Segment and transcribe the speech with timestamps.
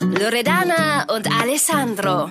[0.00, 2.30] Loredana und Alessandro.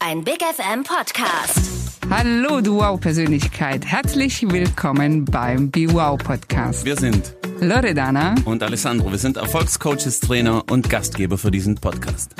[0.00, 2.00] Ein Big FM Podcast.
[2.10, 3.86] Hallo, du Wow-Persönlichkeit.
[3.86, 6.84] Herzlich willkommen beim Be Wow Podcast.
[6.84, 9.10] Wir sind Loredana und Alessandro.
[9.12, 12.34] Wir sind Erfolgscoaches, Trainer und Gastgeber für diesen Podcast.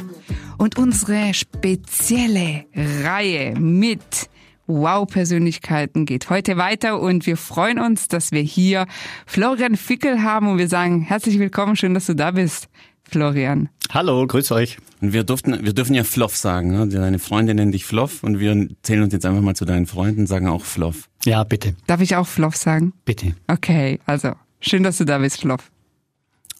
[0.59, 4.29] Und unsere spezielle Reihe mit
[4.67, 8.87] Wow-Persönlichkeiten geht heute weiter und wir freuen uns, dass wir hier
[9.27, 12.69] Florian Fickel haben und wir sagen herzlich willkommen, schön, dass du da bist,
[13.03, 13.69] Florian.
[13.93, 14.79] Hallo, grüß euch.
[15.01, 16.89] Und wir durften, wir dürfen ja Floff sagen, ne?
[16.89, 20.27] Deine Freunde nennen dich Floff und wir zählen uns jetzt einfach mal zu deinen Freunden,
[20.27, 21.09] sagen auch Floff.
[21.25, 21.75] Ja, bitte.
[21.87, 22.93] Darf ich auch Floff sagen?
[23.05, 23.35] Bitte.
[23.49, 25.71] Okay, also schön, dass du da bist, Floff.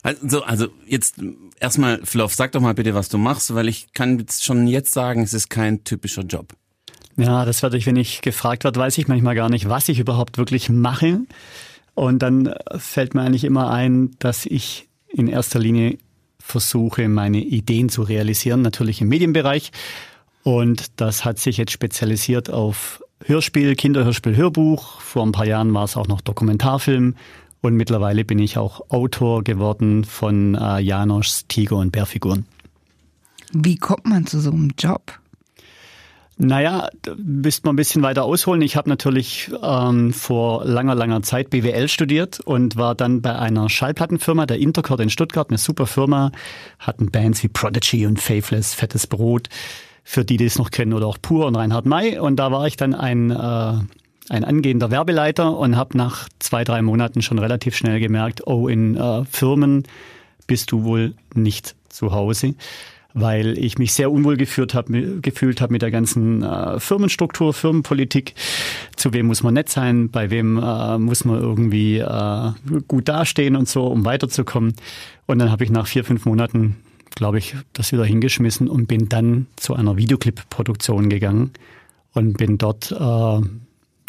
[0.03, 1.17] Also, also jetzt
[1.61, 4.93] erstmal, Floff, sag doch mal bitte, was du machst, weil ich kann jetzt schon jetzt
[4.93, 6.53] sagen, es ist kein typischer Job.
[7.17, 9.99] Ja, das werde ich, wenn ich gefragt wird, weiß ich manchmal gar nicht, was ich
[9.99, 11.21] überhaupt wirklich mache.
[11.95, 15.99] Und dann fällt mir eigentlich immer ein, dass ich in erster Linie
[16.39, 19.73] versuche, meine Ideen zu realisieren, natürlich im Medienbereich.
[20.43, 25.01] Und das hat sich jetzt spezialisiert auf Hörspiel, Kinderhörspiel, Hörbuch.
[25.01, 27.15] Vor ein paar Jahren war es auch noch Dokumentarfilm.
[27.61, 32.47] Und mittlerweile bin ich auch Autor geworden von äh, Janoschs Tiger- und Bärfiguren.
[33.53, 35.21] Wie kommt man zu so einem Job?
[36.39, 38.63] Naja, müsste man ein bisschen weiter ausholen.
[38.63, 43.69] Ich habe natürlich ähm, vor langer, langer Zeit BWL studiert und war dann bei einer
[43.69, 46.33] Schallplattenfirma, der Intercord in Stuttgart, eine super Firma,
[46.79, 49.49] hatten Bands wie Prodigy und Faithless, Fettes Brot,
[50.05, 52.19] für die, die es noch kennen, oder auch Pur und Reinhard May.
[52.19, 53.75] Und da war ich dann ein, äh,
[54.31, 58.97] ein angehender Werbeleiter und habe nach zwei, drei Monaten schon relativ schnell gemerkt, oh, in
[58.97, 59.85] äh, Firmen
[60.47, 62.55] bist du wohl nicht zu Hause
[63.15, 68.35] weil ich mich sehr unwohl gefühlt habe gefühlt hab mit der ganzen äh, Firmenstruktur, Firmenpolitik.
[68.97, 72.53] Zu wem muss man nett sein, bei wem äh, muss man irgendwie äh,
[72.89, 74.75] gut dastehen und so, um weiterzukommen.
[75.27, 76.77] Und dann habe ich nach vier, fünf Monaten,
[77.15, 81.53] glaube ich, das wieder hingeschmissen und bin dann zu einer Videoclip-Produktion gegangen
[82.15, 83.41] und bin dort äh,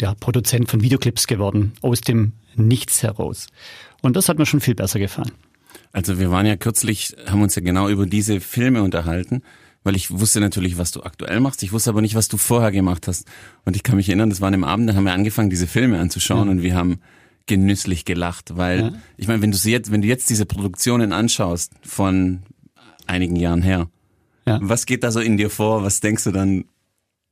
[0.02, 3.48] ja, Produzent von Videoclips geworden, aus dem Nichts heraus.
[4.02, 5.32] Und das hat mir schon viel besser gefallen.
[5.94, 9.44] Also wir waren ja kürzlich, haben uns ja genau über diese Filme unterhalten,
[9.84, 11.62] weil ich wusste natürlich, was du aktuell machst.
[11.62, 13.28] Ich wusste aber nicht, was du vorher gemacht hast.
[13.64, 15.68] Und ich kann mich erinnern, das war an dem Abend, da haben wir angefangen, diese
[15.68, 16.52] Filme anzuschauen ja.
[16.52, 17.00] und wir haben
[17.46, 18.94] genüsslich gelacht, weil ja.
[19.18, 22.44] ich meine, wenn du jetzt, wenn du jetzt diese Produktionen anschaust von
[23.06, 23.90] einigen Jahren her,
[24.48, 24.60] ja.
[24.62, 25.84] was geht da so in dir vor?
[25.84, 26.66] Was denkst du dann?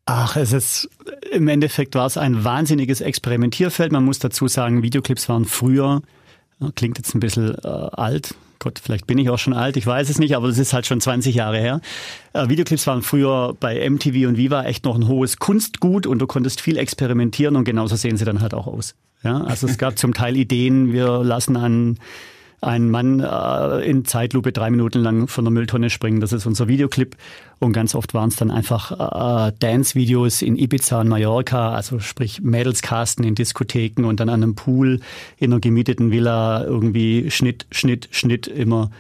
[0.06, 0.90] Ach, es ist
[1.32, 3.92] im Endeffekt war es ein wahnsinniges Experimentierfeld.
[3.92, 6.02] Man muss dazu sagen, Videoclips waren früher,
[6.76, 10.08] klingt jetzt ein bisschen äh, alt, Gott, vielleicht bin ich auch schon alt, ich weiß
[10.08, 11.82] es nicht, aber das ist halt schon 20 Jahre her.
[12.34, 16.28] Äh, Videoclips waren früher bei MTV und Viva echt noch ein hohes Kunstgut und du
[16.28, 18.94] konntest viel experimentieren und genauso sehen sie dann halt auch aus.
[19.24, 21.98] Ja, also es gab zum Teil Ideen, wir lassen an
[22.62, 26.22] ein Mann äh, in Zeitlupe drei Minuten lang von der Mülltonne springen.
[26.22, 27.18] Das ist unser Videoclip.
[27.60, 32.42] Und ganz oft waren es dann einfach äh, Dance-Videos in Ibiza und Mallorca, also sprich
[32.42, 35.00] Mädelscasten in Diskotheken und dann an einem Pool
[35.38, 38.92] in einer gemieteten Villa irgendwie Schnitt, Schnitt, Schnitt immer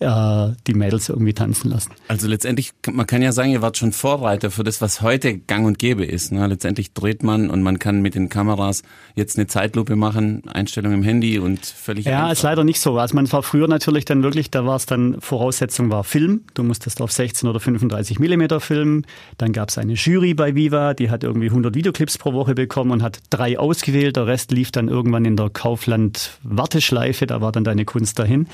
[0.00, 1.92] äh, die Mädels irgendwie tanzen lassen.
[2.08, 5.66] Also letztendlich, man kann ja sagen, ihr wart schon Vorreiter für das, was heute gang
[5.66, 6.32] und gäbe ist.
[6.32, 6.46] Ne?
[6.46, 8.82] Letztendlich dreht man und man kann mit den Kameras
[9.14, 12.06] jetzt eine Zeitlupe machen, Einstellung im Handy und völlig.
[12.06, 12.32] Ja, einfach.
[12.32, 12.98] ist leider nicht so.
[12.98, 16.44] Also man war früher natürlich dann wirklich, da war es dann, Voraussetzung war Film.
[16.54, 19.06] Du musstest auf 16 oder 35 Millimeter filmen.
[19.36, 22.90] Dann gab es eine Jury bei Viva, die hat irgendwie 100 Videoclips pro Woche bekommen
[22.90, 24.16] und hat drei ausgewählt.
[24.16, 27.26] Der Rest lief dann irgendwann in der Kaufland-Warteschleife.
[27.26, 28.46] Da war dann deine Kunst dahin.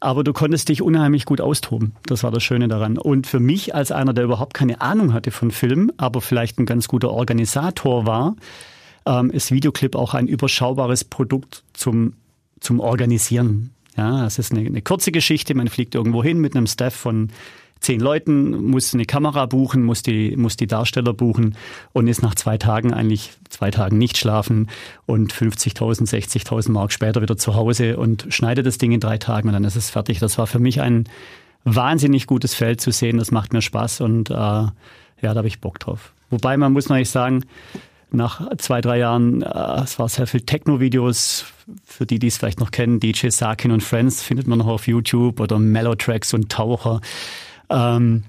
[0.00, 1.92] Aber du konntest dich unheimlich gut austoben.
[2.06, 2.98] Das war das Schöne daran.
[2.98, 6.66] Und für mich als einer, der überhaupt keine Ahnung hatte von Film, aber vielleicht ein
[6.66, 8.36] ganz guter Organisator war,
[9.06, 12.14] ähm, ist Videoclip auch ein überschaubares Produkt zum,
[12.60, 13.70] zum Organisieren.
[13.96, 15.54] Ja, es ist eine, eine kurze Geschichte.
[15.54, 17.30] Man fliegt irgendwo hin mit einem Staff von
[17.80, 21.56] zehn Leuten, muss eine Kamera buchen, muss die, muss die Darsteller buchen
[21.92, 24.68] und ist nach zwei Tagen eigentlich zwei Tagen nicht schlafen
[25.06, 29.48] und 50.000, 60.000 Mark später wieder zu Hause und schneidet das Ding in drei Tagen
[29.48, 30.18] und dann ist es fertig.
[30.18, 31.04] Das war für mich ein
[31.64, 33.18] wahnsinnig gutes Feld zu sehen.
[33.18, 34.72] Das macht mir Spaß und äh, ja,
[35.20, 36.12] da habe ich Bock drauf.
[36.30, 37.44] Wobei man muss natürlich sagen,
[38.10, 41.46] nach zwei, drei Jahren, äh, es war sehr viel Techno-Videos,
[41.84, 44.86] für die, die es vielleicht noch kennen, DJ Sakin und Friends findet man noch auf
[44.86, 47.00] YouTube oder Mellow-Tracks und Taucher
[47.70, 48.24] ähm,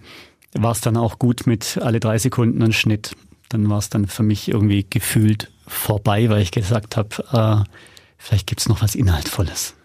[0.54, 3.16] war es dann auch gut mit alle drei Sekunden ein Schnitt.
[3.50, 7.70] Dann war es dann für mich irgendwie gefühlt vorbei, weil ich gesagt habe, äh,
[8.18, 9.76] vielleicht gibt's noch was Inhaltvolles.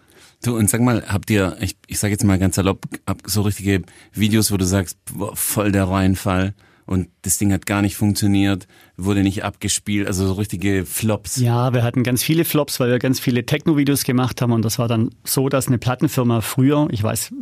[0.43, 2.85] Du, und sag mal, habt ihr, ich, ich sage jetzt mal ganz salopp,
[3.25, 3.81] so richtige
[4.13, 6.53] Videos, wo du sagst, boah, voll der Reinfall
[6.85, 11.37] und das Ding hat gar nicht funktioniert, wurde nicht abgespielt, also so richtige Flops.
[11.37, 14.77] Ja, wir hatten ganz viele Flops, weil wir ganz viele Techno-Videos gemacht haben und das
[14.77, 17.33] war dann so, dass eine Plattenfirma früher, ich weiß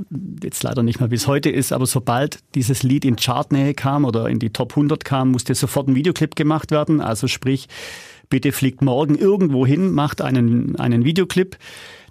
[0.43, 4.05] jetzt leider nicht mehr, wie es heute ist, aber sobald dieses Lied in Chartnähe kam
[4.05, 7.67] oder in die Top 100 kam, musste sofort ein Videoclip gemacht werden, also sprich,
[8.29, 11.57] bitte fliegt morgen irgendwo hin, macht einen, einen Videoclip.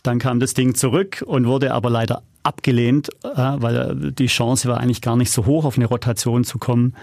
[0.02, 4.78] Dann kam das Ding zurück und wurde aber leider abgelehnt, äh, weil die Chance war
[4.78, 6.94] eigentlich gar nicht so hoch, auf eine Rotation zu kommen.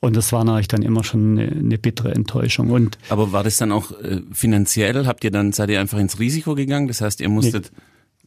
[0.00, 2.70] Und das war natürlich dann immer schon eine, eine bittere Enttäuschung.
[2.70, 5.06] Und Aber war das dann auch äh, finanziell?
[5.06, 6.88] Habt ihr dann, seid ihr einfach ins Risiko gegangen?
[6.88, 7.70] Das heißt, ihr musstet.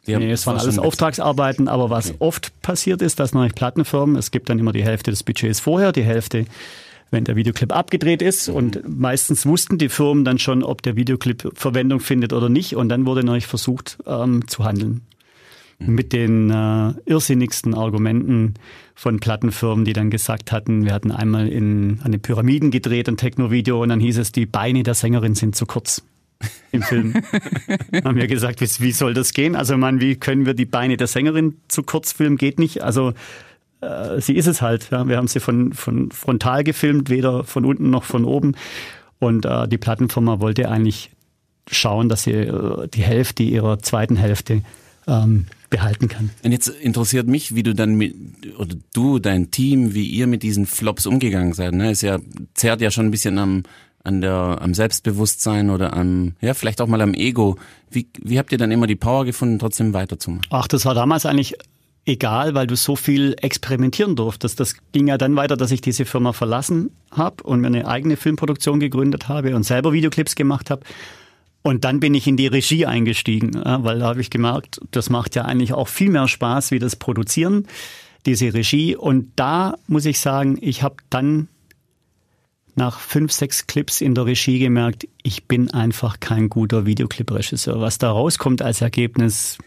[0.06, 0.18] Nee.
[0.18, 2.18] nee, es waren alles Auftragsarbeiten, aber was okay.
[2.20, 5.94] oft passiert ist, dass natürlich Plattenfirmen, es gibt dann immer die Hälfte des Budgets vorher,
[5.94, 6.46] die Hälfte,
[7.14, 8.50] wenn der Videoclip abgedreht ist.
[8.50, 8.56] Mhm.
[8.56, 12.76] Und meistens wussten die Firmen dann schon, ob der Videoclip Verwendung findet oder nicht.
[12.76, 15.02] Und dann wurde natürlich versucht ähm, zu handeln
[15.80, 18.54] mit den äh, irrsinnigsten Argumenten
[18.96, 23.18] von Plattenfirmen, die dann gesagt hatten, wir hatten einmal in, an den Pyramiden gedreht, ein
[23.18, 26.04] Techno-Video, und dann hieß es, die Beine der Sängerin sind zu kurz
[26.72, 27.16] im Film.
[28.04, 29.56] haben wir gesagt, wie, wie soll das gehen?
[29.56, 32.38] Also man, wie können wir die Beine der Sängerin zu kurz filmen?
[32.38, 32.84] Geht nicht.
[32.84, 33.14] Also
[33.84, 34.90] äh, sie ist es halt.
[34.92, 35.08] Ja.
[35.08, 38.56] Wir haben sie von, von frontal gefilmt, weder von unten noch von oben.
[39.20, 41.12] Und äh, die Plattenfirma wollte eigentlich
[41.70, 44.62] schauen, dass sie äh, die Hälfte ihrer zweiten Hälfte
[45.08, 46.30] ähm, behalten kann.
[46.44, 48.16] Und jetzt interessiert mich, wie du dann mit,
[48.58, 51.74] oder du, dein Team, wie ihr mit diesen Flops umgegangen seid.
[51.74, 51.92] Ne?
[51.92, 52.20] Es ja,
[52.54, 53.64] zerrt ja schon ein bisschen am,
[54.04, 57.58] an der, am Selbstbewusstsein oder am, ja, vielleicht auch mal am Ego.
[57.90, 60.46] Wie, wie habt ihr dann immer die Power gefunden, trotzdem weiterzumachen?
[60.50, 61.56] Ach, das war damals eigentlich
[62.06, 64.60] egal, weil du so viel experimentieren durftest.
[64.60, 68.18] Das ging ja dann weiter, dass ich diese Firma verlassen habe und mir eine eigene
[68.18, 70.82] Filmproduktion gegründet habe und selber Videoclips gemacht habe.
[71.62, 75.36] Und dann bin ich in die Regie eingestiegen, weil da habe ich gemerkt, das macht
[75.36, 77.68] ja eigentlich auch viel mehr Spaß wie das Produzieren,
[78.26, 78.98] diese Regie.
[78.98, 81.48] Und da muss ich sagen, ich habe dann
[82.76, 87.80] nach fünf, sechs Clips in der Regie gemerkt, ich bin einfach kein guter Videoclip-Regisseur.
[87.80, 89.58] Was da rauskommt als Ergebnis,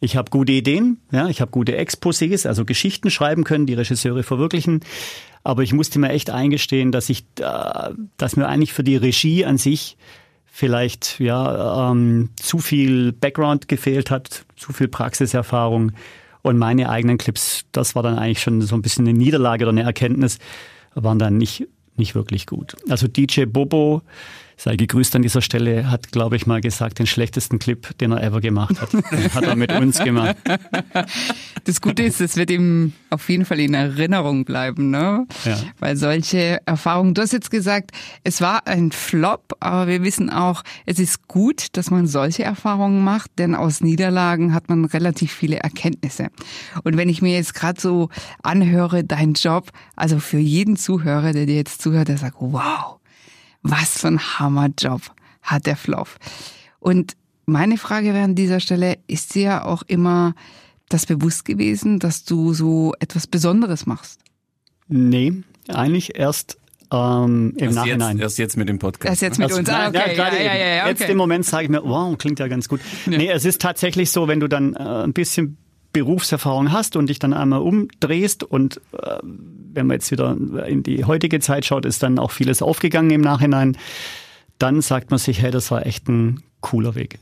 [0.00, 4.22] ich habe gute Ideen, ja, ich habe gute Exposés, also Geschichten schreiben können, die Regisseure
[4.22, 4.80] verwirklichen.
[5.42, 9.44] Aber ich musste mir echt eingestehen, dass ich, äh, dass mir eigentlich für die Regie
[9.44, 9.96] an sich
[10.46, 15.92] vielleicht ja ähm, zu viel Background gefehlt hat, zu viel Praxiserfahrung
[16.42, 19.72] und meine eigenen Clips, das war dann eigentlich schon so ein bisschen eine Niederlage oder
[19.72, 20.38] eine Erkenntnis,
[20.94, 22.76] waren dann nicht nicht wirklich gut.
[22.88, 24.02] Also DJ Bobo
[24.60, 28.22] sei gegrüßt an dieser Stelle, hat, glaube ich, mal gesagt, den schlechtesten Clip, den er
[28.22, 28.92] ever gemacht hat.
[29.34, 30.36] hat er mit uns gemacht.
[31.64, 35.26] Das Gute ist, es wird ihm auf jeden Fall in Erinnerung bleiben, ne?
[35.46, 35.56] Ja.
[35.78, 37.92] Weil solche Erfahrungen, du hast jetzt gesagt,
[38.22, 43.02] es war ein Flop, aber wir wissen auch, es ist gut, dass man solche Erfahrungen
[43.02, 46.28] macht, denn aus Niederlagen hat man relativ viele Erkenntnisse.
[46.84, 48.10] Und wenn ich mir jetzt gerade so
[48.42, 52.99] anhöre, dein Job, also für jeden Zuhörer, der dir jetzt zuhört, der sagt, wow,
[53.62, 55.02] was für ein Hammerjob
[55.42, 56.18] hat der Floff.
[56.78, 57.16] Und
[57.46, 60.34] meine Frage wäre an dieser Stelle, ist dir auch immer
[60.88, 64.20] das bewusst gewesen, dass du so etwas Besonderes machst?
[64.88, 66.58] Nee, eigentlich erst
[66.92, 68.16] ähm, im erst Nachhinein.
[68.16, 69.10] Jetzt, erst jetzt mit dem Podcast.
[69.10, 69.68] Erst jetzt mit also, uns.
[69.68, 70.16] Ah, okay.
[70.16, 70.90] Ja, ja, ja, ja, okay.
[70.90, 72.80] Jetzt im Moment sage ich mir, wow, klingt ja ganz gut.
[73.06, 73.18] Ja.
[73.18, 75.56] Nee, es ist tatsächlich so, wenn du dann äh, ein bisschen
[75.92, 81.04] Berufserfahrung hast und dich dann einmal umdrehst und äh, wenn man jetzt wieder in die
[81.04, 83.76] heutige Zeit schaut, ist dann auch vieles aufgegangen im Nachhinein,
[84.58, 87.18] dann sagt man sich, hey, das war echt ein cooler Weg.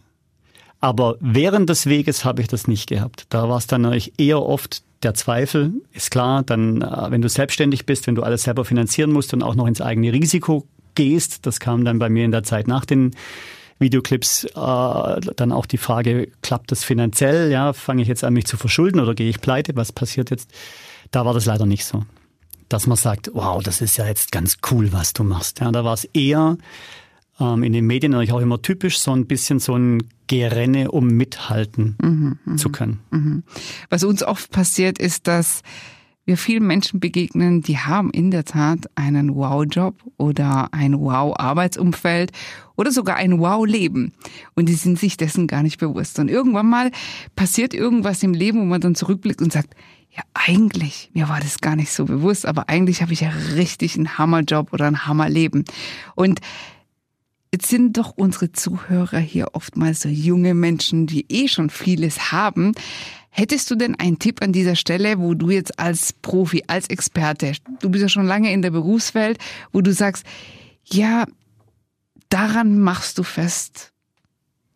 [0.80, 3.26] Aber während des Weges habe ich das nicht gehabt.
[3.30, 7.28] Da war es dann natürlich eher oft der Zweifel, ist klar, dann, äh, wenn du
[7.28, 11.46] selbstständig bist, wenn du alles selber finanzieren musst und auch noch ins eigene Risiko gehst,
[11.46, 13.12] das kam dann bei mir in der Zeit nach den
[13.78, 17.50] Videoclips äh, dann auch die Frage, klappt das finanziell?
[17.50, 19.76] Ja, fange ich jetzt an, mich zu verschulden oder gehe ich pleite?
[19.76, 20.50] Was passiert jetzt?
[21.10, 22.04] Da war das leider nicht so.
[22.68, 25.60] Dass man sagt, wow, das ist ja jetzt ganz cool, was du machst.
[25.60, 26.58] Ja, da war es eher
[27.40, 31.06] ähm, in den Medien natürlich auch immer typisch, so ein bisschen so ein Gerenne, um
[31.06, 33.00] mithalten mhm, mhm zu können.
[33.10, 33.42] Mhm.
[33.88, 35.62] Was uns oft passiert, ist, dass
[36.28, 42.32] wir vielen Menschen begegnen, die haben in der Tat einen Wow-Job oder ein Wow-Arbeitsumfeld
[42.76, 44.12] oder sogar ein Wow-Leben.
[44.54, 46.18] Und die sind sich dessen gar nicht bewusst.
[46.18, 46.90] Und irgendwann mal
[47.34, 49.74] passiert irgendwas im Leben, wo man dann zurückblickt und sagt,
[50.10, 53.96] ja, eigentlich, mir war das gar nicht so bewusst, aber eigentlich habe ich ja richtig
[53.96, 55.64] einen Hammerjob oder ein Hammerleben.
[56.14, 56.40] Und
[57.50, 62.72] Jetzt sind doch unsere Zuhörer hier oftmals so junge Menschen, die eh schon vieles haben.
[63.30, 67.52] Hättest du denn einen Tipp an dieser Stelle, wo du jetzt als Profi, als Experte,
[67.80, 69.38] du bist ja schon lange in der Berufswelt,
[69.72, 70.24] wo du sagst,
[70.84, 71.26] ja,
[72.30, 73.92] daran machst du fest,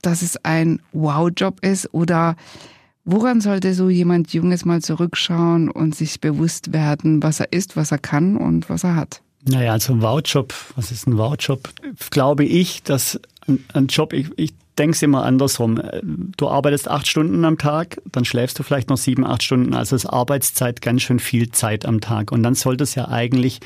[0.03, 2.37] dass es ein Wow-Job ist oder
[3.05, 7.91] Woran sollte so jemand Junges mal zurückschauen und sich bewusst werden, was er ist, was
[7.91, 9.23] er kann und was er hat?
[9.45, 11.69] Naja, also ein Wow-Job, was ist ein Wow-Job?
[12.11, 15.81] Glaube ich, dass ein Job, ich, ich denke es immer andersrum.
[16.37, 19.75] Du arbeitest acht Stunden am Tag, dann schläfst du vielleicht noch sieben, acht Stunden.
[19.75, 22.33] Also ist Arbeitszeit ganz schön viel Zeit am Tag.
[22.33, 23.61] Und dann sollte es ja eigentlich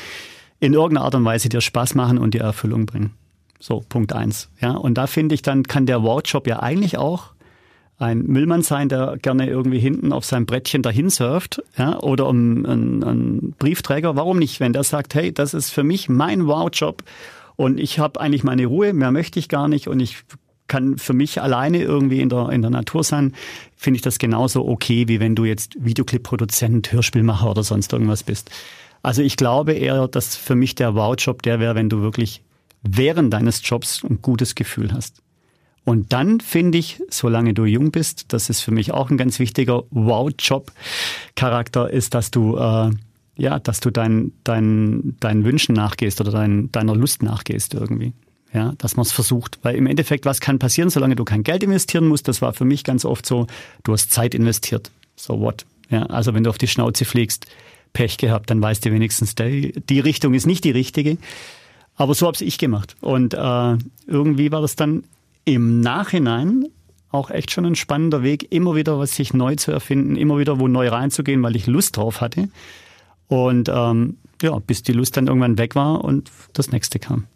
[0.59, 3.13] in irgendeiner Art und Weise dir Spaß machen und dir Erfüllung bringen.
[3.59, 4.51] So, Punkt eins.
[4.61, 7.33] Ja, und da finde ich, dann kann der Wow-Job ja eigentlich auch
[7.99, 12.67] ein Müllmann sein, der gerne irgendwie hinten auf seinem Brettchen dahin surft, ja, oder ein,
[12.67, 14.17] ein Briefträger.
[14.17, 17.03] Warum nicht, wenn der sagt, hey, das ist für mich mein Wow-Job
[17.57, 20.19] und ich habe eigentlich meine Ruhe, mehr möchte ich gar nicht und ich
[20.69, 23.35] kann für mich alleine irgendwie in der, in der Natur sein,
[23.77, 28.51] finde ich das genauso okay, wie wenn du jetzt Videoclip-Produzent, Hörspielmacher oder sonst irgendwas bist.
[29.03, 32.43] Also ich glaube eher, dass für mich der Wow-Job der wäre, wenn du wirklich
[32.83, 35.23] während deines Jobs ein gutes Gefühl hast.
[35.85, 39.39] Und dann finde ich, solange du jung bist, das ist für mich auch ein ganz
[39.39, 42.91] wichtiger Wow-Job-Charakter, ist, dass du äh,
[43.37, 48.13] ja, dass du dein, dein, deinen Wünschen nachgehst oder dein, deiner Lust nachgehst irgendwie.
[48.53, 49.59] Ja, dass man es versucht.
[49.63, 52.29] Weil im Endeffekt, was kann passieren, solange du kein Geld investieren musst?
[52.29, 53.47] Das war für mich ganz oft so,
[53.83, 54.91] du hast Zeit investiert.
[55.15, 55.67] So what?
[55.91, 57.47] Ja, also wenn du auf die Schnauze fliegst,
[57.93, 61.19] Pech gehabt, dann weißt du wenigstens, die, die Richtung ist nicht die richtige.
[61.97, 62.95] Aber so habe ich gemacht.
[63.01, 63.77] Und äh,
[64.07, 65.05] irgendwie war das dann
[65.45, 66.67] im Nachhinein
[67.11, 70.59] auch echt schon ein spannender Weg, immer wieder was sich neu zu erfinden, immer wieder
[70.61, 72.49] wo neu reinzugehen, weil ich Lust drauf hatte.
[73.29, 77.27] Und ähm, ja, bis die Lust dann irgendwann weg war und das nächste kam.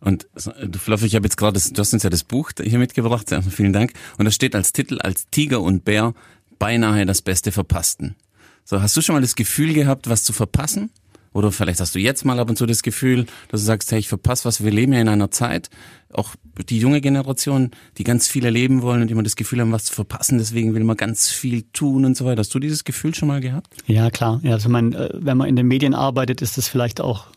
[0.00, 3.34] Und du Fluff, ich habe jetzt gerade, du hast uns ja das Buch hier mitgebracht,
[3.50, 3.92] vielen Dank.
[4.18, 6.14] Und da steht als Titel, als Tiger und Bär,
[6.58, 8.16] beinahe das Beste verpassten.
[8.64, 10.90] So, hast du schon mal das Gefühl gehabt, was zu verpassen?
[11.32, 14.00] Oder vielleicht hast du jetzt mal ab und zu das Gefühl, dass du sagst, hey,
[14.00, 14.64] ich verpasse was.
[14.64, 15.70] Wir leben ja in einer Zeit,
[16.12, 16.34] auch
[16.68, 19.94] die junge Generation, die ganz viel erleben wollen und immer das Gefühl haben, was zu
[19.94, 20.38] verpassen.
[20.38, 22.40] Deswegen will man ganz viel tun und so weiter.
[22.40, 23.68] Hast du dieses Gefühl schon mal gehabt?
[23.86, 24.40] Ja, klar.
[24.42, 27.28] Ja, also man, äh, wenn man in den Medien arbeitet, ist es vielleicht auch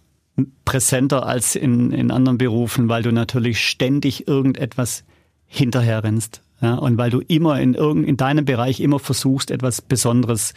[0.65, 5.03] präsenter als in, in anderen Berufen, weil du natürlich ständig irgendetwas
[5.45, 6.41] hinterher rennst.
[6.61, 10.53] Ja, und weil du immer in irgend, in deinem Bereich immer versuchst, etwas Besonderes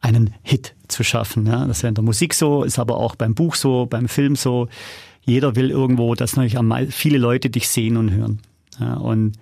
[0.00, 1.46] einen Hit zu schaffen.
[1.46, 4.08] Ja, das ist ja in der Musik so, ist aber auch beim Buch so, beim
[4.08, 4.68] Film so.
[5.22, 6.58] Jeder will irgendwo, dass natürlich
[6.94, 8.40] viele Leute dich sehen und hören.
[8.78, 9.32] Ja, und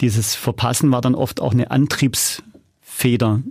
[0.00, 3.42] dieses Verpassen war dann oft auch eine Antriebsfeder.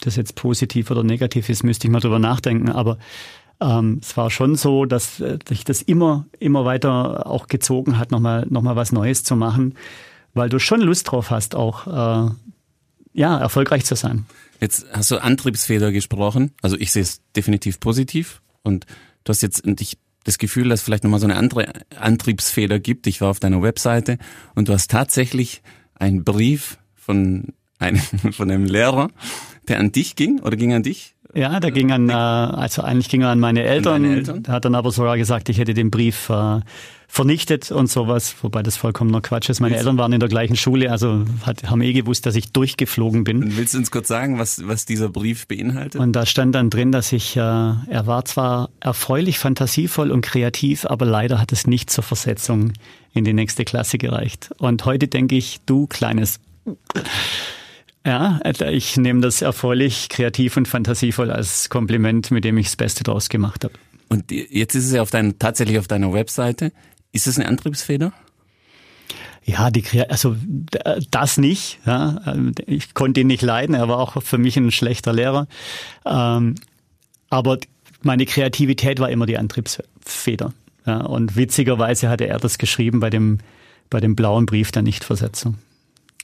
[0.00, 2.68] Das jetzt positiv oder negativ ist, müsste ich mal drüber nachdenken.
[2.68, 2.98] Aber
[3.60, 8.46] ähm, es war schon so, dass sich das immer, immer weiter auch gezogen hat, nochmal,
[8.50, 9.74] nochmal was Neues zu machen,
[10.34, 12.30] weil du schon Lust drauf hast, auch äh,
[13.14, 14.26] ja, erfolgreich zu sein.
[14.60, 16.52] Jetzt hast du Antriebsfeder gesprochen.
[16.62, 18.42] Also ich sehe es definitiv positiv.
[18.62, 18.86] Und
[19.24, 23.06] du hast jetzt dich das Gefühl, dass es vielleicht nochmal so eine andere Antriebsfeder gibt.
[23.06, 24.18] Ich war auf deiner Webseite
[24.54, 25.62] und du hast tatsächlich
[25.94, 28.00] einen Brief von einem,
[28.32, 29.10] von einem Lehrer,
[29.68, 31.14] der an dich ging oder ging an dich?
[31.36, 34.04] Ja, der ging an, äh, also eigentlich ging er an meine Eltern.
[34.06, 34.42] An Eltern?
[34.46, 36.60] Er hat dann aber sogar gesagt, ich hätte den Brief äh,
[37.08, 39.60] vernichtet und sowas, wobei das vollkommener Quatsch ist.
[39.60, 42.52] Meine willst Eltern waren in der gleichen Schule, also hat, haben eh gewusst, dass ich
[42.52, 43.42] durchgeflogen bin.
[43.42, 46.00] Und willst du uns kurz sagen, was, was dieser Brief beinhaltet?
[46.00, 50.86] Und da stand dann drin, dass ich, äh, er war zwar erfreulich, fantasievoll und kreativ,
[50.86, 52.72] aber leider hat es nicht zur Versetzung
[53.12, 54.50] in die nächste Klasse gereicht.
[54.56, 56.40] Und heute denke ich, du kleines
[58.06, 63.02] ja, ich nehme das erfreulich, kreativ und fantasievoll als Kompliment, mit dem ich das Beste
[63.02, 63.74] draus gemacht habe.
[64.08, 66.72] Und jetzt ist es ja auf dein, tatsächlich auf deiner Webseite.
[67.10, 68.12] Ist es eine Antriebsfeder?
[69.44, 70.36] Ja, die, also
[71.10, 71.80] das nicht.
[71.84, 72.36] Ja.
[72.66, 73.74] Ich konnte ihn nicht leiden.
[73.74, 75.48] Er war auch für mich ein schlechter Lehrer.
[76.04, 76.54] Ähm,
[77.28, 77.58] aber
[78.02, 80.52] meine Kreativität war immer die Antriebsfeder.
[80.86, 81.00] Ja.
[81.00, 83.38] Und witzigerweise hatte er das geschrieben bei dem,
[83.90, 85.58] bei dem blauen Brief der Nichtversetzung.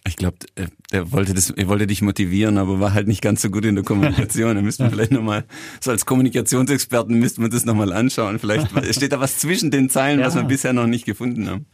[0.05, 3.41] Ich glaube, äh, der wollte das, er wollte dich motivieren, aber war halt nicht ganz
[3.41, 4.57] so gut in der Kommunikation.
[4.57, 5.45] Da müsste man vielleicht nochmal,
[5.81, 8.41] so als Kommunikationsexperten müsste man das nochmal anschauen.
[8.41, 10.27] Vielleicht steht da was zwischen den Zeilen, ja.
[10.27, 11.67] was wir bisher noch nicht gefunden haben.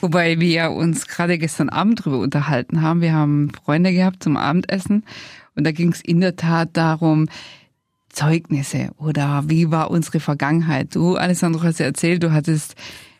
[0.00, 3.02] Wobei wir uns gerade gestern Abend drüber unterhalten haben.
[3.02, 5.04] Wir haben Freunde gehabt zum Abendessen
[5.54, 7.28] und da ging es in der Tat darum,
[8.08, 10.94] Zeugnisse oder wie war unsere Vergangenheit.
[10.94, 12.74] Du, Alessandro, hast ja erzählt, du hattest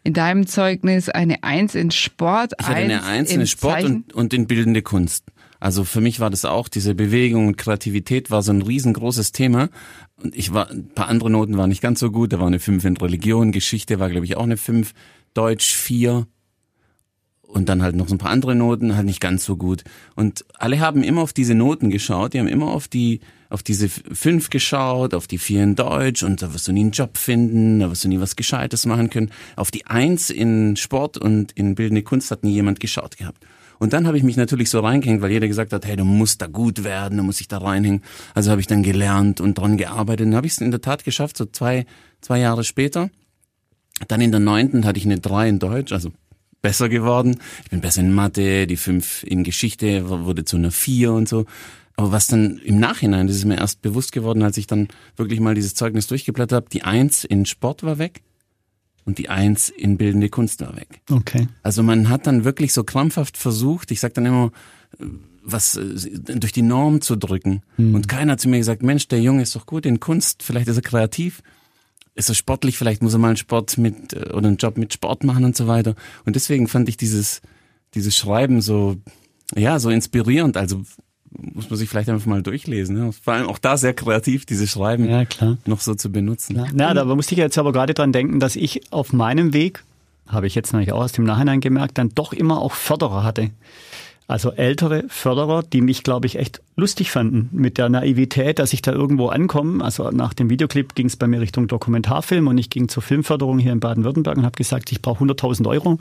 [0.08, 2.54] in deinem Zeugnis eine Eins in Sport.
[2.58, 5.26] Ich hatte eine Eins in Sport und, und in bildende Kunst.
[5.60, 9.68] Also für mich war das auch, diese Bewegung und Kreativität war so ein riesengroßes Thema.
[10.16, 12.32] Und ich war, ein paar andere Noten waren nicht ganz so gut.
[12.32, 14.94] Da war eine Fünf in Religion, Geschichte war, glaube ich, auch eine Fünf,
[15.34, 16.26] Deutsch vier
[17.42, 19.84] und dann halt noch so ein paar andere Noten, halt nicht ganz so gut.
[20.16, 23.88] Und alle haben immer auf diese Noten geschaut, die haben immer auf die, auf diese
[23.88, 27.80] fünf geschaut, auf die vier in Deutsch und da wirst du nie einen Job finden,
[27.80, 29.30] da wirst du nie was Gescheites machen können.
[29.56, 33.44] Auf die eins in Sport und in bildende Kunst hat nie jemand geschaut gehabt.
[33.78, 36.42] Und dann habe ich mich natürlich so reingehängt, weil jeder gesagt hat, hey, du musst
[36.42, 38.02] da gut werden, du musst dich da reinhängen.
[38.34, 40.26] Also habe ich dann gelernt und dran gearbeitet.
[40.26, 41.86] Und habe ich es in der Tat geschafft, so zwei,
[42.20, 43.08] zwei Jahre später.
[44.08, 46.10] Dann in der neunten hatte ich eine drei in Deutsch, also
[46.60, 47.38] besser geworden.
[47.64, 51.46] Ich bin besser in Mathe, die fünf in Geschichte wurde zu einer vier und so.
[51.98, 54.86] Aber was dann im Nachhinein, das ist mir erst bewusst geworden, als ich dann
[55.16, 58.22] wirklich mal dieses Zeugnis durchgeblättert habe, die Eins in Sport war weg
[59.04, 61.00] und die Eins in bildende Kunst war weg.
[61.10, 61.48] Okay.
[61.64, 64.52] Also man hat dann wirklich so krampfhaft versucht, ich sag dann immer,
[65.42, 67.62] was durch die Norm zu drücken.
[67.78, 67.96] Mhm.
[67.96, 70.68] Und keiner hat zu mir gesagt, Mensch, der Junge ist doch gut in Kunst, vielleicht
[70.68, 71.42] ist er kreativ,
[72.14, 75.24] ist er sportlich, vielleicht muss er mal einen Sport mit oder einen Job mit Sport
[75.24, 75.96] machen und so weiter.
[76.24, 77.42] Und deswegen fand ich dieses,
[77.94, 78.98] dieses Schreiben so,
[79.56, 80.56] ja, so inspirierend.
[80.56, 80.84] Also
[81.38, 82.96] muss man sich vielleicht einfach mal durchlesen.
[82.96, 83.12] Ne?
[83.12, 85.56] Vor allem auch da sehr kreativ, diese Schreiben ja, klar.
[85.66, 86.56] noch so zu benutzen.
[86.56, 89.84] Ja, ja da musste ich jetzt aber gerade dran denken, dass ich auf meinem Weg,
[90.26, 93.50] habe ich jetzt natürlich auch aus dem Nachhinein gemerkt, dann doch immer auch Förderer hatte.
[94.26, 98.82] Also ältere Förderer, die mich, glaube ich, echt lustig fanden mit der Naivität, dass ich
[98.82, 99.82] da irgendwo ankomme.
[99.82, 103.58] Also nach dem Videoclip ging es bei mir Richtung Dokumentarfilm und ich ging zur Filmförderung
[103.58, 105.98] hier in Baden-Württemberg und habe gesagt, ich brauche 100.000 Euro,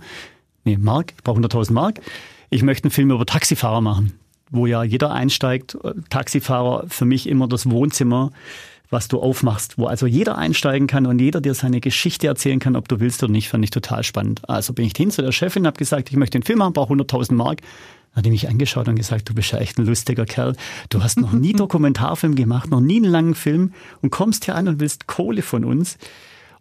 [0.65, 2.01] nee, Mark, ich brauche 100.000 Mark.
[2.49, 4.11] Ich möchte einen Film über Taxifahrer machen
[4.49, 5.77] wo ja jeder einsteigt.
[6.09, 8.31] Taxifahrer für mich immer das Wohnzimmer,
[8.89, 12.75] was du aufmachst, wo also jeder einsteigen kann und jeder dir seine Geschichte erzählen kann,
[12.75, 14.47] ob du willst oder nicht, fand ich total spannend.
[14.49, 16.93] Also bin ich hin zu der Chefin, habe gesagt, ich möchte den Film machen, brauche
[16.93, 17.61] 100.000 Mark.
[18.11, 20.55] Dann hat die mich angeschaut und gesagt, du bist ja echt ein lustiger Kerl.
[20.89, 24.67] Du hast noch nie Dokumentarfilm gemacht, noch nie einen langen Film und kommst hier an
[24.67, 25.97] und willst Kohle von uns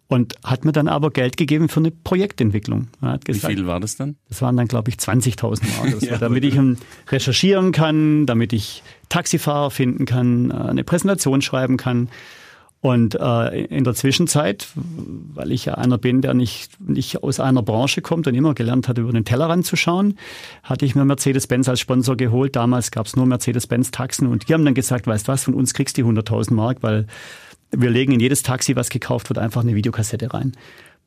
[0.09, 2.89] und hat mir dann aber Geld gegeben für eine Projektentwicklung.
[3.01, 4.17] Gesagt, Wie viel war das dann?
[4.29, 6.03] Das waren dann, glaube ich, 20.000 Mark.
[6.11, 6.59] ja, damit ich
[7.09, 12.09] recherchieren kann, damit ich Taxifahrer finden kann, äh, eine Präsentation schreiben kann.
[12.83, 17.63] Und äh, in der Zwischenzeit, weil ich ja einer bin, der nicht, nicht aus einer
[17.63, 20.17] Branche kommt und immer gelernt hat, über den Tellerrand zu schauen,
[20.63, 22.55] hatte ich mir Mercedes-Benz als Sponsor geholt.
[22.55, 25.97] Damals gab es nur Mercedes-Benz-Taxen und die haben dann gesagt, weißt was, von uns kriegst
[25.97, 27.07] du die 100.000 Mark, weil
[27.70, 30.52] wir legen in jedes Taxi, was gekauft wird, einfach eine Videokassette rein.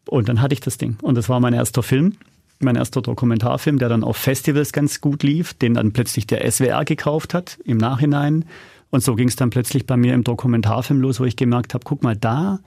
[0.08, 0.98] Und dann hatte ich das Ding.
[1.02, 2.16] Und das war mein erster Film,
[2.60, 6.84] mein erster Dokumentarfilm, der dann auf Festivals ganz gut lief, den dann plötzlich der SWR
[6.86, 8.46] gekauft hat im Nachhinein.
[8.90, 11.84] Und so ging es dann plötzlich bei mir im Dokumentarfilm los, wo ich gemerkt habe,
[11.86, 12.60] guck mal, da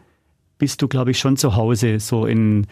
[0.58, 2.66] bist du, glaube ich, schon zu Hause, so in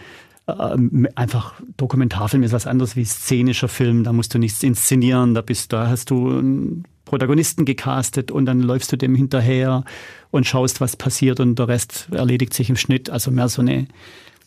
[0.47, 0.77] äh,
[1.17, 5.73] einfach Dokumentarfilm ist was anderes wie szenischer Film, da musst du nichts inszenieren, da bist
[5.73, 9.85] da hast du einen Protagonisten gecastet und dann läufst du dem hinterher
[10.31, 13.11] und schaust, was passiert und der Rest erledigt sich im Schnitt.
[13.11, 13.87] Also mehr so eine,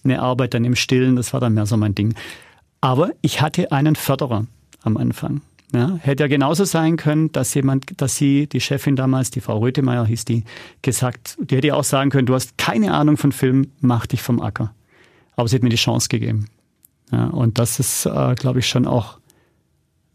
[0.04, 2.16] eine Arbeit dann im Stillen, das war dann mehr so mein Ding.
[2.82, 4.46] Aber ich hatte einen Förderer
[4.82, 5.42] am Anfang.
[5.74, 9.58] Ja, hätte ja genauso sein können, dass jemand, dass sie, die Chefin damals, die Frau
[9.58, 10.44] Rötemeyer hieß die,
[10.84, 14.22] gesagt, die hätte ja auch sagen können, du hast keine Ahnung von Film, mach dich
[14.22, 14.74] vom Acker.
[15.36, 16.46] Aber sie hat mir die Chance gegeben.
[17.12, 19.18] Ja, und das ist, äh, glaube ich, schon auch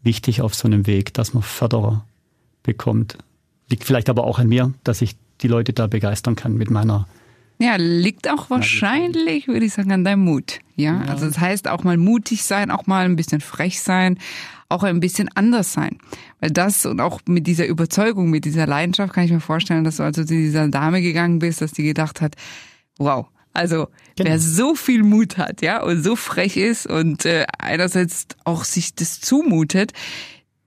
[0.01, 2.05] wichtig auf so einem Weg, dass man Förderer
[2.63, 3.17] bekommt.
[3.69, 7.07] Liegt vielleicht aber auch an mir, dass ich die Leute da begeistern kann mit meiner
[7.61, 10.59] ja, liegt auch wahrscheinlich, würde ich sagen, an deinem Mut.
[10.77, 11.03] Ja?
[11.03, 14.17] ja, also das heißt auch mal mutig sein, auch mal ein bisschen frech sein,
[14.69, 15.97] auch ein bisschen anders sein.
[16.39, 19.97] Weil das und auch mit dieser Überzeugung, mit dieser Leidenschaft kann ich mir vorstellen, dass
[19.97, 22.35] du also zu dieser Dame gegangen bist, dass die gedacht hat,
[22.97, 24.29] wow, also genau.
[24.29, 28.95] wer so viel Mut hat, ja, und so frech ist und äh, einerseits auch sich
[28.95, 29.91] das zumutet,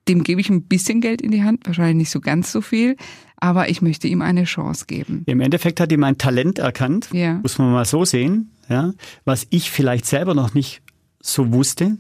[0.09, 2.97] dem gebe ich ein bisschen Geld in die Hand, wahrscheinlich nicht so ganz so viel,
[3.43, 5.25] aber ich möchte ihm eine Chance geben.
[5.27, 7.41] Im Endeffekt hat ihm ein Talent erkannt, ja.
[7.43, 8.93] muss man mal so sehen, ja,
[9.25, 10.81] was ich vielleicht selber noch nicht
[11.21, 11.97] so wusste,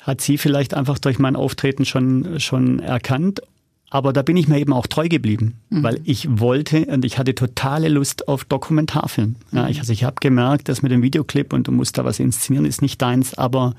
[0.00, 3.40] hat sie vielleicht einfach durch mein Auftreten schon, schon erkannt.
[3.88, 5.84] Aber da bin ich mir eben auch treu geblieben, mhm.
[5.84, 9.36] weil ich wollte und ich hatte totale Lust auf Dokumentarfilm.
[9.52, 9.68] Ja, mhm.
[9.68, 12.66] ich, also ich habe gemerkt, dass mit dem Videoclip und du musst da was inszenieren,
[12.66, 13.74] ist nicht deins, aber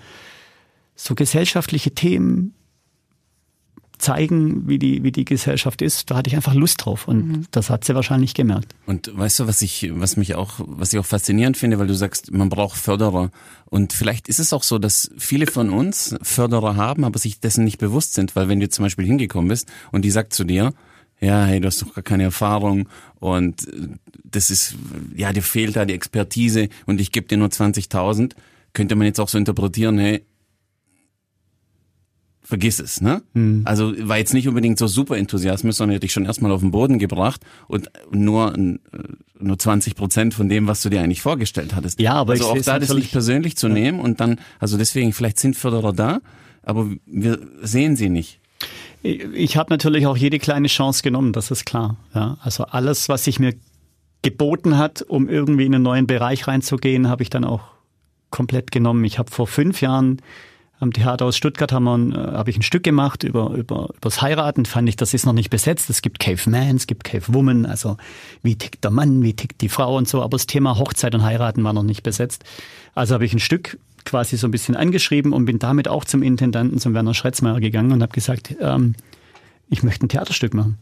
[0.96, 2.54] so gesellschaftliche Themen,
[3.98, 7.46] zeigen, wie die, wie die Gesellschaft ist, da hatte ich einfach Lust drauf und mhm.
[7.52, 8.76] das hat sie wahrscheinlich gemerkt.
[8.86, 11.96] Und weißt du, was ich, was mich auch, was ich auch faszinierend finde, weil du
[11.96, 13.32] sagst, man braucht Förderer
[13.66, 17.64] und vielleicht ist es auch so, dass viele von uns Förderer haben, aber sich dessen
[17.64, 20.74] nicht bewusst sind, weil wenn du zum Beispiel hingekommen bist und die sagt zu dir,
[21.22, 23.68] ja, hey, du hast doch gar keine Erfahrung und
[24.24, 24.76] das ist,
[25.16, 28.34] ja, dir fehlt da die Expertise und ich gebe dir nur 20.000,
[28.74, 30.26] könnte man jetzt auch so interpretieren, hey,
[32.46, 33.24] vergiss es, ne?
[33.34, 33.64] Mhm.
[33.66, 36.72] Also war jetzt nicht unbedingt so super Enthusiasmus, sondern hätte ich schon erstmal auf den
[36.72, 38.78] Boden gebracht und nur äh,
[39.40, 42.00] nur 20 Prozent von dem, was du dir eigentlich vorgestellt hattest.
[42.00, 43.74] Ja, aber also auch da das nicht persönlich zu ja.
[43.74, 46.20] nehmen und dann, also deswegen vielleicht sind Förderer da,
[46.64, 48.40] aber wir sehen sie nicht.
[49.04, 51.98] Ich habe natürlich auch jede kleine Chance genommen, das ist klar.
[52.14, 53.54] Ja, also alles, was sich mir
[54.22, 57.62] geboten hat, um irgendwie in einen neuen Bereich reinzugehen, habe ich dann auch
[58.32, 59.04] komplett genommen.
[59.04, 60.22] Ich habe vor fünf Jahren
[60.86, 64.22] Am Theater aus Stuttgart haben wir, äh, habe ich ein Stück gemacht über, über, übers
[64.22, 64.66] Heiraten.
[64.66, 65.90] Fand ich, das ist noch nicht besetzt.
[65.90, 67.66] Es gibt Cave Man, es gibt Cave Woman.
[67.66, 67.98] Also
[68.44, 70.22] wie tickt der Mann, wie tickt die Frau und so.
[70.22, 72.44] Aber das Thema Hochzeit und Heiraten war noch nicht besetzt.
[72.94, 76.22] Also habe ich ein Stück quasi so ein bisschen angeschrieben und bin damit auch zum
[76.22, 78.94] Intendanten, zum Werner Schretzmeier gegangen und habe gesagt, ähm,
[79.72, 80.78] ich möchte ein Theaterstück machen.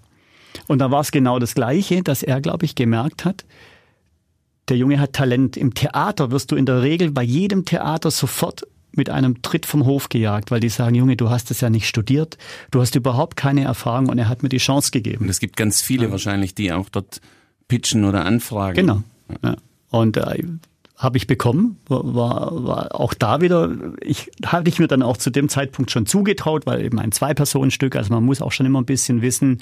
[0.68, 3.46] Und da war es genau das Gleiche, dass er, glaube ich, gemerkt hat,
[4.68, 5.56] der Junge hat Talent.
[5.56, 9.86] Im Theater wirst du in der Regel bei jedem Theater sofort mit einem Tritt vom
[9.86, 12.38] Hof gejagt, weil die sagen, Junge, du hast es ja nicht studiert,
[12.72, 15.26] du hast überhaupt keine Erfahrung und er hat mir die Chance gegeben.
[15.26, 16.12] Und es gibt ganz viele ja.
[16.12, 17.22] wahrscheinlich, die auch dort
[17.68, 18.76] pitchen oder anfragen.
[18.76, 19.04] Genau.
[19.44, 19.56] Ja.
[19.90, 20.44] Und äh,
[20.96, 25.30] habe ich bekommen, war, war auch da wieder, ich hatte ich mir dann auch zu
[25.32, 28.86] dem Zeitpunkt schon zugetraut, weil eben ein Zwei-Personen-Stück, also man muss auch schon immer ein
[28.86, 29.62] bisschen wissen,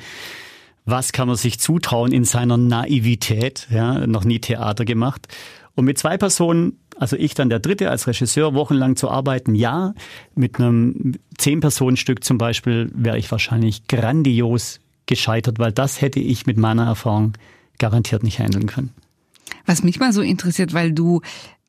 [0.86, 5.28] was kann man sich zutrauen in seiner Naivität, ja, noch nie Theater gemacht.
[5.76, 9.96] Und mit zwei Personen, also ich dann der Dritte als Regisseur, wochenlang zu arbeiten, ja.
[10.36, 16.58] Mit einem Zehn-Personen-Stück zum Beispiel wäre ich wahrscheinlich grandios gescheitert, weil das hätte ich mit
[16.58, 17.34] meiner Erfahrung
[17.80, 18.92] garantiert nicht handeln können.
[19.66, 21.22] Was mich mal so interessiert, weil du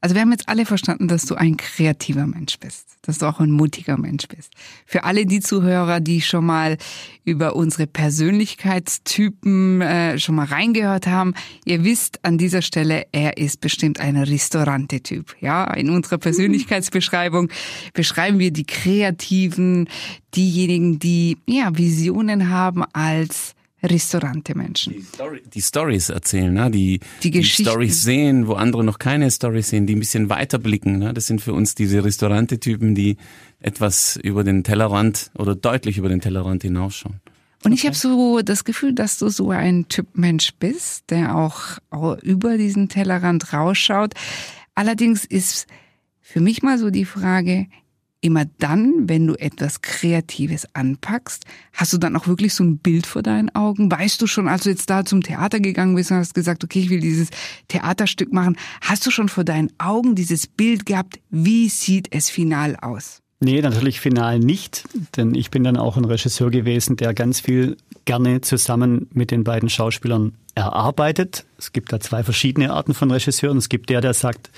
[0.02, 3.38] also wir haben jetzt alle verstanden, dass du ein kreativer Mensch bist, dass du auch
[3.38, 4.52] ein mutiger Mensch bist.
[4.84, 6.76] Für alle die Zuhörer, die schon mal
[7.24, 11.34] über unsere Persönlichkeitstypen äh, schon mal reingehört haben,
[11.64, 15.36] ihr wisst an dieser Stelle, er ist bestimmt ein Restaurante-Typ.
[15.40, 17.48] Ja, in unserer Persönlichkeitsbeschreibung
[17.94, 19.88] beschreiben wir die Kreativen,
[20.34, 24.92] diejenigen, die ja Visionen haben als Restaurante-Menschen.
[24.92, 26.70] Die, Story, die Stories erzählen, ne?
[26.70, 30.58] die, die, die Stories sehen, wo andere noch keine Stories sehen, die ein bisschen weiter
[30.58, 30.98] blicken.
[30.98, 31.12] Ne?
[31.12, 33.16] Das sind für uns diese Restaurante-Typen, die
[33.60, 37.20] etwas über den Tellerrand oder deutlich über den Tellerrand hinausschauen.
[37.64, 41.78] Und ich habe so das Gefühl, dass du so ein Typ Mensch bist, der auch
[42.22, 44.14] über diesen Tellerrand rausschaut.
[44.74, 45.66] Allerdings ist
[46.20, 47.66] für mich mal so die Frage,
[48.22, 53.06] immer dann, wenn du etwas Kreatives anpackst, hast du dann auch wirklich so ein Bild
[53.06, 53.90] vor deinen Augen?
[53.90, 56.80] Weißt du schon, als du jetzt da zum Theater gegangen bist und hast gesagt, okay,
[56.80, 57.28] ich will dieses
[57.68, 62.76] Theaterstück machen, hast du schon vor deinen Augen dieses Bild gehabt, wie sieht es final
[62.76, 63.18] aus?
[63.40, 64.84] Nee, natürlich final nicht,
[65.16, 69.42] denn ich bin dann auch ein Regisseur gewesen, der ganz viel gerne zusammen mit den
[69.42, 71.44] beiden Schauspielern erarbeitet.
[71.58, 73.58] Es gibt da zwei verschiedene Arten von Regisseuren.
[73.58, 74.50] Es gibt der, der sagt,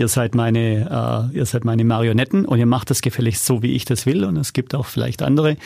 [0.00, 3.72] ihr seid meine, äh, ihr seid meine Marionetten und ihr macht das gefälligst so, wie
[3.72, 4.24] ich das will.
[4.24, 5.58] Und es gibt auch vielleicht andere,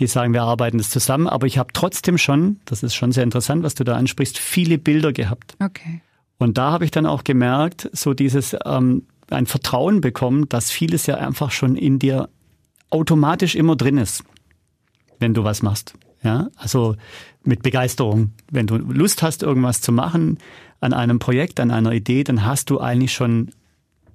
[0.00, 1.28] die sagen, wir arbeiten das zusammen.
[1.28, 4.78] Aber ich habe trotzdem schon, das ist schon sehr interessant, was du da ansprichst, viele
[4.78, 5.54] Bilder gehabt.
[5.62, 6.02] Okay.
[6.38, 11.06] Und da habe ich dann auch gemerkt, so dieses ähm, ein Vertrauen bekommen, dass vieles
[11.06, 12.28] ja einfach schon in dir
[12.90, 14.24] automatisch immer drin ist,
[15.20, 15.94] wenn du was machst.
[16.24, 16.96] Ja, also
[17.44, 18.32] mit Begeisterung.
[18.50, 20.38] Wenn du Lust hast, irgendwas zu machen
[20.80, 23.50] an einem Projekt, an einer Idee, dann hast du eigentlich schon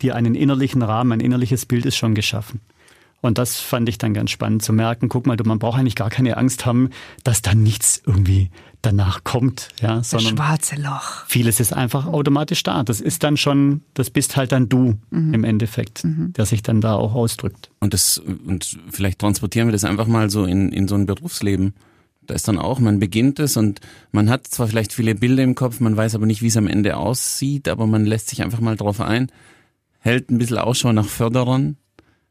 [0.04, 2.60] dir einen innerlichen Rahmen, ein innerliches Bild ist schon geschaffen.
[3.24, 5.08] Und das fand ich dann ganz spannend zu merken.
[5.08, 6.90] Guck mal, man braucht eigentlich gar keine Angst haben,
[7.24, 8.50] dass da nichts irgendwie
[8.82, 11.26] danach kommt, ja, sondern das schwarze Loch.
[11.28, 12.84] Vieles ist einfach automatisch da.
[12.84, 15.34] Das ist dann schon, das bist halt dann du mhm.
[15.34, 16.34] im Endeffekt, mhm.
[16.34, 17.72] der sich dann da auch ausdrückt.
[17.80, 21.74] Und das und vielleicht transportieren wir das einfach mal so in in so ein Berufsleben.
[22.28, 23.80] Da ist dann auch, man beginnt es und
[24.12, 26.68] man hat zwar vielleicht viele Bilder im Kopf, man weiß aber nicht, wie es am
[26.68, 29.30] Ende aussieht, aber man lässt sich einfach mal drauf ein
[30.04, 31.78] hält ein bisschen Ausschau nach Förderern,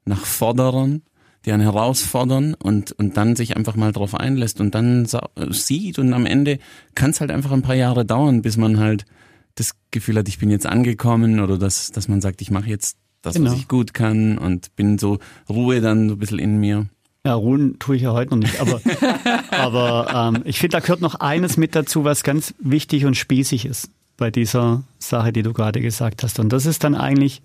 [0.05, 1.03] nach Forderern,
[1.45, 5.09] die einen herausfordern und, und dann sich einfach mal drauf einlässt und dann
[5.51, 6.59] sieht und am Ende
[6.95, 9.07] kann es halt einfach ein paar Jahre dauern, bis man halt
[9.55, 12.99] das Gefühl hat, ich bin jetzt angekommen oder dass, dass man sagt, ich mache jetzt
[13.23, 13.51] das, genau.
[13.51, 16.87] was ich gut kann und bin so Ruhe dann so ein bisschen in mir.
[17.25, 18.81] Ja, ruhen tue ich ja heute noch nicht, aber,
[19.51, 23.65] aber ähm, ich finde, da gehört noch eines mit dazu, was ganz wichtig und spießig
[23.65, 26.39] ist bei dieser Sache, die du gerade gesagt hast.
[26.39, 27.43] Und das ist dann eigentlich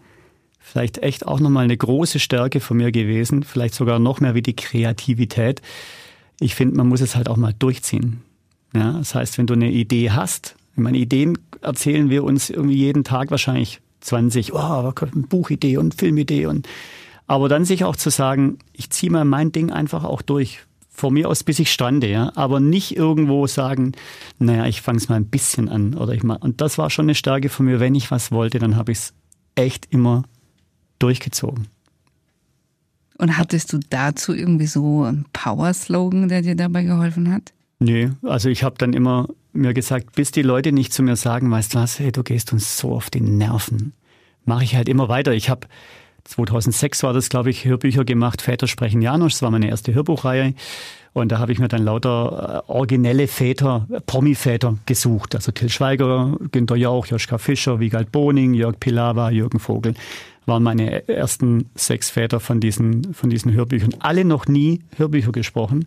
[0.60, 4.42] vielleicht echt auch nochmal eine große Stärke von mir gewesen, vielleicht sogar noch mehr wie
[4.42, 5.62] die Kreativität.
[6.40, 8.22] Ich finde, man muss es halt auch mal durchziehen.
[8.76, 12.78] Ja, das heißt, wenn du eine Idee hast, ich meine, Ideen erzählen wir uns irgendwie
[12.78, 14.94] jeden Tag wahrscheinlich 20, oh,
[15.30, 16.68] Buchidee und Filmidee und
[17.28, 20.60] aber dann sich auch zu sagen, ich ziehe mal mein Ding einfach auch durch.
[20.90, 22.32] Von mir aus bis ich strande, ja.
[22.36, 23.92] Aber nicht irgendwo sagen,
[24.40, 25.94] naja, ich fange es mal ein bisschen an.
[25.94, 26.38] Oder ich mal.
[26.38, 27.80] Und das war schon eine Stärke von mir.
[27.80, 29.14] Wenn ich was wollte, dann habe ich es
[29.54, 30.24] echt immer
[31.00, 31.68] durchgezogen.
[33.18, 37.54] Und hattest du dazu irgendwie so einen Power-Slogan, der dir dabei geholfen hat?
[37.80, 41.50] Nö, also ich habe dann immer mir gesagt, bis die Leute nicht zu mir sagen,
[41.50, 43.94] weißt du was, hey, du gehst uns so auf die Nerven,
[44.46, 45.34] mache ich halt immer weiter.
[45.34, 45.68] Ich habe
[46.26, 50.54] 2006 war das, glaube ich, Hörbücher gemacht, Väter sprechen Janosch, das war meine erste Hörbuchreihe.
[51.14, 55.34] Und da habe ich mir dann lauter äh, originelle Väter, Promi-Väter gesucht.
[55.34, 59.96] Also Till Schweiger, Günter Jauch, Joschka Fischer, Wiegald Boning, Jörg Pilawa, Jürgen Vogel.
[60.48, 63.96] Waren meine ersten sechs Väter von diesen, von diesen Hörbüchern.
[64.00, 65.86] Alle noch nie Hörbücher gesprochen,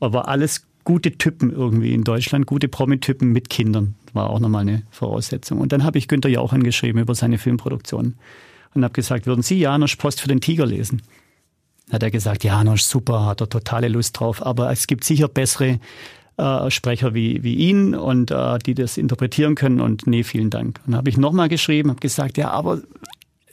[0.00, 3.96] aber alles gute Typen irgendwie in Deutschland, gute Promi-Typen mit Kindern.
[4.12, 5.58] War auch nochmal eine Voraussetzung.
[5.58, 8.14] Und dann habe ich Günther Jauch angeschrieben über seine Filmproduktion
[8.72, 11.02] und habe gesagt, würden Sie Janosch Post für den Tiger lesen?
[11.90, 15.80] Hat er gesagt, Janosch, super, hat er totale Lust drauf, aber es gibt sicher bessere
[16.36, 20.80] äh, Sprecher wie, wie ihn und äh, die das interpretieren können und nee, vielen Dank.
[20.86, 22.82] Und dann habe ich nochmal geschrieben, habe gesagt, ja, aber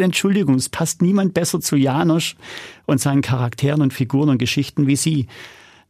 [0.03, 2.35] Entschuldigung, es passt niemand besser zu Janosch
[2.85, 5.27] und seinen Charakteren und Figuren und Geschichten wie Sie.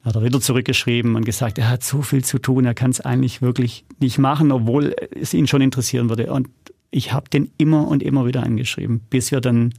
[0.04, 2.92] Dann hat er wieder zurückgeschrieben und gesagt, er hat so viel zu tun, er kann
[2.92, 6.32] es eigentlich wirklich nicht machen, obwohl es ihn schon interessieren würde.
[6.32, 6.50] Und
[6.92, 9.74] ich habe den immer und immer wieder angeschrieben, bis wir dann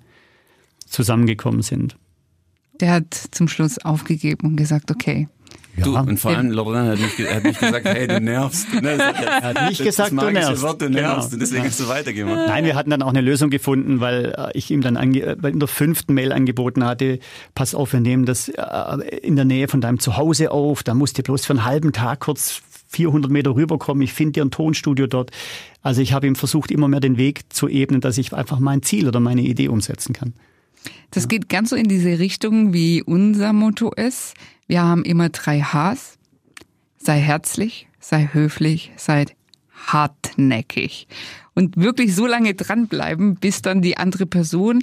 [0.87, 1.97] zusammengekommen sind.
[2.81, 5.29] Der hat zum Schluss aufgegeben und gesagt, okay,
[5.77, 5.85] ja.
[5.85, 8.73] Du, und vor allem Lorraine hat nicht, hat nicht gesagt, hey, du nervst.
[8.81, 10.63] Ne, er hat nicht gesagt, du nervst.
[10.63, 11.31] Wort, du nervst.
[11.31, 11.35] Genau.
[11.35, 12.49] Und deswegen hast du weitergemacht.
[12.49, 15.59] Nein, wir hatten dann auch eine Lösung gefunden, weil äh, ich ihm dann äh, in
[15.59, 17.19] der fünften Mail angeboten hatte,
[17.55, 18.63] pass auf, wir nehmen das äh,
[19.23, 22.21] in der Nähe von deinem Zuhause auf, da musst du bloß für einen halben Tag
[22.21, 25.31] kurz 400 Meter rüberkommen, ich finde dir ein Tonstudio dort.
[25.83, 28.83] Also ich habe ihm versucht, immer mehr den Weg zu ebnen, dass ich einfach mein
[28.83, 30.35] Ziel oder meine Idee umsetzen kann.
[31.11, 34.35] Das geht ganz so in diese Richtung, wie unser Motto ist.
[34.67, 36.19] Wir haben immer drei Hs.
[36.99, 39.27] Sei herzlich, sei höflich, sei
[39.87, 41.07] hartnäckig.
[41.55, 44.83] Und wirklich so lange dranbleiben, bis dann die andere Person,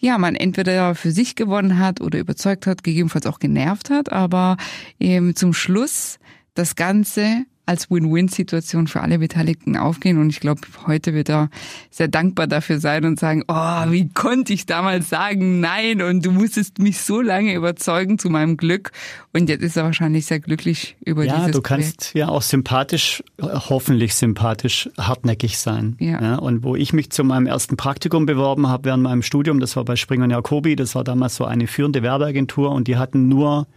[0.00, 4.58] ja, man entweder für sich gewonnen hat oder überzeugt hat, gegebenenfalls auch genervt hat, aber
[4.98, 6.18] eben zum Schluss
[6.54, 10.18] das Ganze als Win-Win-Situation für alle Beteiligten aufgehen.
[10.18, 11.50] Und ich glaube, heute wird er
[11.88, 16.32] sehr dankbar dafür sein und sagen, oh, wie konnte ich damals sagen, nein, und du
[16.32, 18.90] musstest mich so lange überzeugen zu meinem Glück.
[19.32, 22.14] Und jetzt ist er wahrscheinlich sehr glücklich über ja, dieses Ja, du kannst Projekt.
[22.14, 25.94] ja auch sympathisch, hoffentlich sympathisch, hartnäckig sein.
[26.00, 26.20] Ja.
[26.20, 26.34] ja.
[26.34, 29.84] Und wo ich mich zu meinem ersten Praktikum beworben habe während meinem Studium, das war
[29.84, 33.68] bei Springer Jacobi, das war damals so eine führende Werbeagentur und die hatten nur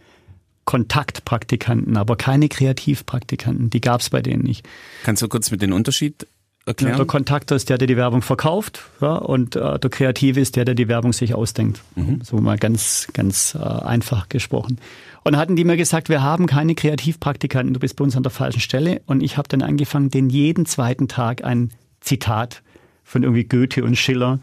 [0.64, 3.70] Kontaktpraktikanten, aber keine Kreativpraktikanten.
[3.70, 4.66] Die gab es bei denen nicht.
[5.04, 6.26] Kannst du kurz mit den Unterschied
[6.66, 6.92] erklären?
[6.92, 10.56] Ja, der Kontakter ist der, der die Werbung verkauft, ja, und äh, der Kreative ist
[10.56, 11.82] der, der die Werbung sich ausdenkt.
[11.96, 12.20] Mhm.
[12.22, 14.78] So mal ganz, ganz äh, einfach gesprochen.
[15.22, 18.32] Und hatten die mir gesagt, wir haben keine Kreativpraktikanten, du bist bei uns an der
[18.32, 19.02] falschen Stelle.
[19.06, 22.62] Und ich habe dann angefangen, den jeden zweiten Tag ein Zitat
[23.04, 24.40] von irgendwie Goethe und Schiller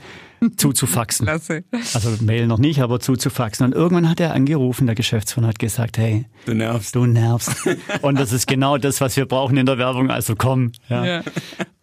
[0.57, 1.27] zuzufaxen.
[1.27, 1.63] Klasse.
[1.71, 3.65] Also Mail noch nicht, aber zuzufaxen.
[3.65, 6.95] Und irgendwann hat er angerufen, der Geschäftsführer hat gesagt, hey, du nervst.
[6.95, 7.67] Du nervst.
[8.01, 10.09] Und das ist genau das, was wir brauchen in der Werbung.
[10.09, 10.71] Also komm.
[10.89, 11.05] Ja.
[11.05, 11.23] ja.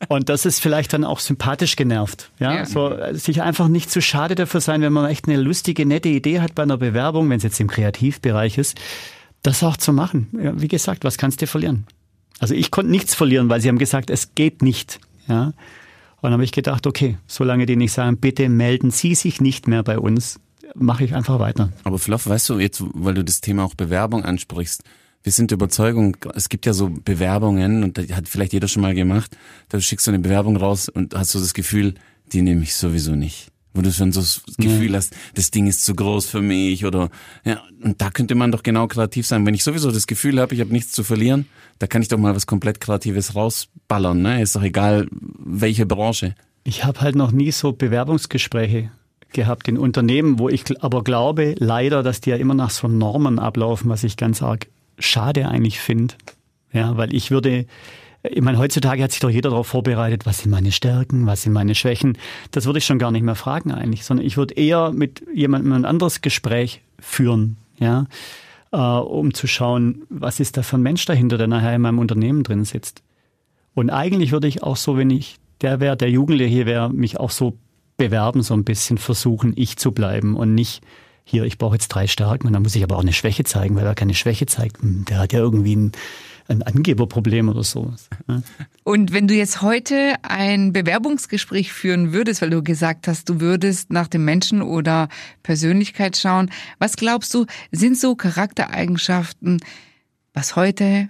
[0.09, 2.31] Und das ist vielleicht dann auch sympathisch genervt.
[2.41, 2.55] Ja?
[2.55, 2.64] ja.
[2.64, 6.41] So, sich einfach nicht zu schade dafür sein, wenn man echt eine lustige, nette Idee
[6.41, 8.77] hat bei einer Bewerbung, wenn es jetzt im Kreativbereich ist,
[9.43, 10.29] das auch zu machen.
[10.41, 11.87] Ja, wie gesagt, was kannst du verlieren?
[12.41, 15.01] Also ich konnte nichts verlieren, weil sie haben gesagt, es geht nicht.
[15.29, 15.53] Ja.
[16.21, 19.69] Und dann habe ich gedacht, okay, solange die nicht sagen, bitte melden Sie sich nicht
[19.69, 20.41] mehr bei uns,
[20.75, 21.73] mache ich einfach weiter.
[21.85, 24.83] Aber Fluff, weißt du, jetzt, weil du das Thema auch Bewerbung ansprichst,
[25.23, 28.83] wir sind der Überzeugung, es gibt ja so Bewerbungen und das hat vielleicht jeder schon
[28.83, 29.37] mal gemacht,
[29.69, 31.95] da schickst du eine Bewerbung raus und hast so das Gefühl,
[32.33, 34.97] die nehme ich sowieso nicht wo du schon so das Gefühl ja.
[34.97, 37.11] hast, das Ding ist zu groß für mich oder
[37.45, 39.47] ja, und da könnte man doch genau kreativ sein.
[39.47, 41.47] Wenn ich sowieso das Gefühl habe, ich habe nichts zu verlieren,
[41.79, 44.21] da kann ich doch mal was komplett Kreatives rausballern.
[44.21, 44.43] Ne?
[44.43, 46.35] Ist doch egal, welche Branche.
[46.64, 48.91] Ich habe halt noch nie so Bewerbungsgespräche
[49.33, 53.38] gehabt in Unternehmen, wo ich aber glaube, leider, dass die ja immer nach so Normen
[53.38, 54.67] ablaufen, was ich ganz arg
[54.99, 56.14] schade eigentlich finde.
[56.73, 57.67] Ja, weil ich würde
[58.23, 61.53] ich meine, heutzutage hat sich doch jeder darauf vorbereitet, was sind meine Stärken, was sind
[61.53, 62.19] meine Schwächen.
[62.51, 65.73] Das würde ich schon gar nicht mehr fragen eigentlich, sondern ich würde eher mit jemandem
[65.73, 68.07] ein anderes Gespräch führen, ja,
[68.73, 72.01] äh, um zu schauen, was ist da für ein Mensch dahinter, der nachher in meinem
[72.01, 73.03] Unternehmen drin sitzt.
[73.75, 77.19] Und eigentlich würde ich auch so, wenn ich der wäre, der Jugendliche hier wäre, mich
[77.21, 77.57] auch so
[77.97, 80.83] bewerben, so ein bisschen versuchen, ich zu bleiben und nicht
[81.25, 83.77] hier, ich brauche jetzt drei Stärken und dann muss ich aber auch eine Schwäche zeigen,
[83.77, 84.81] weil er keine Schwäche zeigt.
[84.81, 85.93] Hm, der hat ja irgendwie ein
[86.49, 88.09] ein Angeberproblem oder sowas.
[88.85, 93.93] Und wenn du jetzt heute ein Bewerbungsgespräch führen würdest, weil du gesagt hast, du würdest
[93.93, 95.09] nach dem Menschen oder
[95.43, 99.61] Persönlichkeit schauen, was glaubst du, sind so Charaktereigenschaften,
[100.33, 101.09] was heute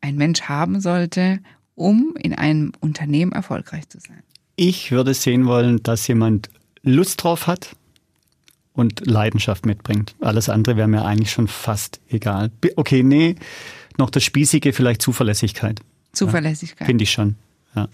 [0.00, 1.40] ein Mensch haben sollte,
[1.74, 4.22] um in einem Unternehmen erfolgreich zu sein?
[4.54, 6.50] Ich würde sehen wollen, dass jemand
[6.82, 7.76] Lust drauf hat,
[8.72, 10.14] und Leidenschaft mitbringt.
[10.20, 12.50] Alles andere wäre mir eigentlich schon fast egal.
[12.76, 13.36] Okay, nee,
[13.98, 15.80] noch das Spießige, vielleicht Zuverlässigkeit.
[16.12, 16.80] Zuverlässigkeit.
[16.80, 17.36] Ja, Finde ich schon.
[17.74, 17.88] Ja.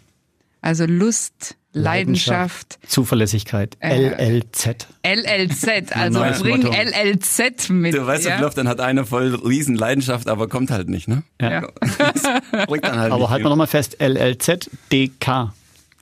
[0.63, 2.79] Also Lust, Leidenschaft.
[2.87, 3.77] Zuverlässigkeit.
[3.81, 4.89] Äh, LLZ.
[5.05, 6.73] LLZ, also bring Motto.
[6.73, 7.95] LLZ mit.
[7.95, 11.23] Du weißt ja, dann hat einer voll riesen Leidenschaft, aber kommt halt nicht, ne?
[11.41, 11.51] Ja.
[11.51, 11.69] ja.
[12.59, 15.53] halt aber halten wir nochmal fest, LLZ, DK.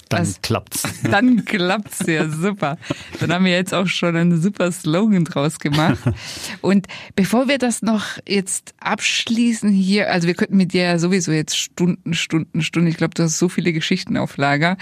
[0.09, 0.83] Dann Also- klappt's.
[1.11, 2.79] Dann klappt's ja super.
[3.21, 5.99] Dann haben wir jetzt auch schon einen super Slogan draus gemacht.
[6.61, 6.87] Und
[7.17, 11.57] bevor wir das noch jetzt abschließen hier, also wir könnten mit dir ja sowieso jetzt
[11.57, 12.89] Stunden, Stunden, Stunden.
[12.89, 14.77] Ich glaube, du hast so viele Geschichten auf Lager,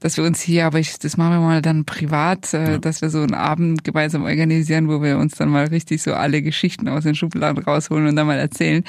[0.00, 3.10] dass wir uns hier, aber ich, das machen wir mal dann privat, äh, dass wir
[3.10, 7.04] so einen Abend gemeinsam organisieren, wo wir uns dann mal richtig so alle Geschichten aus
[7.04, 8.84] den Schubladen rausholen und dann mal erzählen.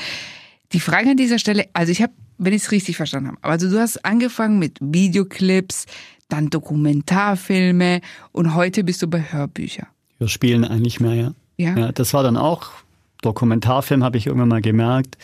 [0.73, 3.69] Die Frage an dieser Stelle, also ich habe, wenn ich es richtig verstanden habe, also
[3.69, 5.86] du hast angefangen mit Videoclips,
[6.30, 9.88] dann Dokumentarfilme und heute bist du bei Hörbüchern.
[10.19, 11.32] Wir spielen eigentlich mehr, ja.
[11.58, 11.78] Ja.
[11.78, 11.91] ja.
[11.91, 12.69] Das war dann auch,
[13.21, 15.17] Dokumentarfilm habe ich irgendwann mal gemerkt.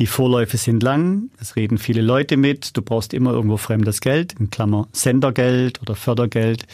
[0.00, 4.34] Die Vorläufe sind lang, es reden viele Leute mit, du brauchst immer irgendwo fremdes Geld,
[4.40, 6.66] in Klammer Sendergeld oder Fördergeld.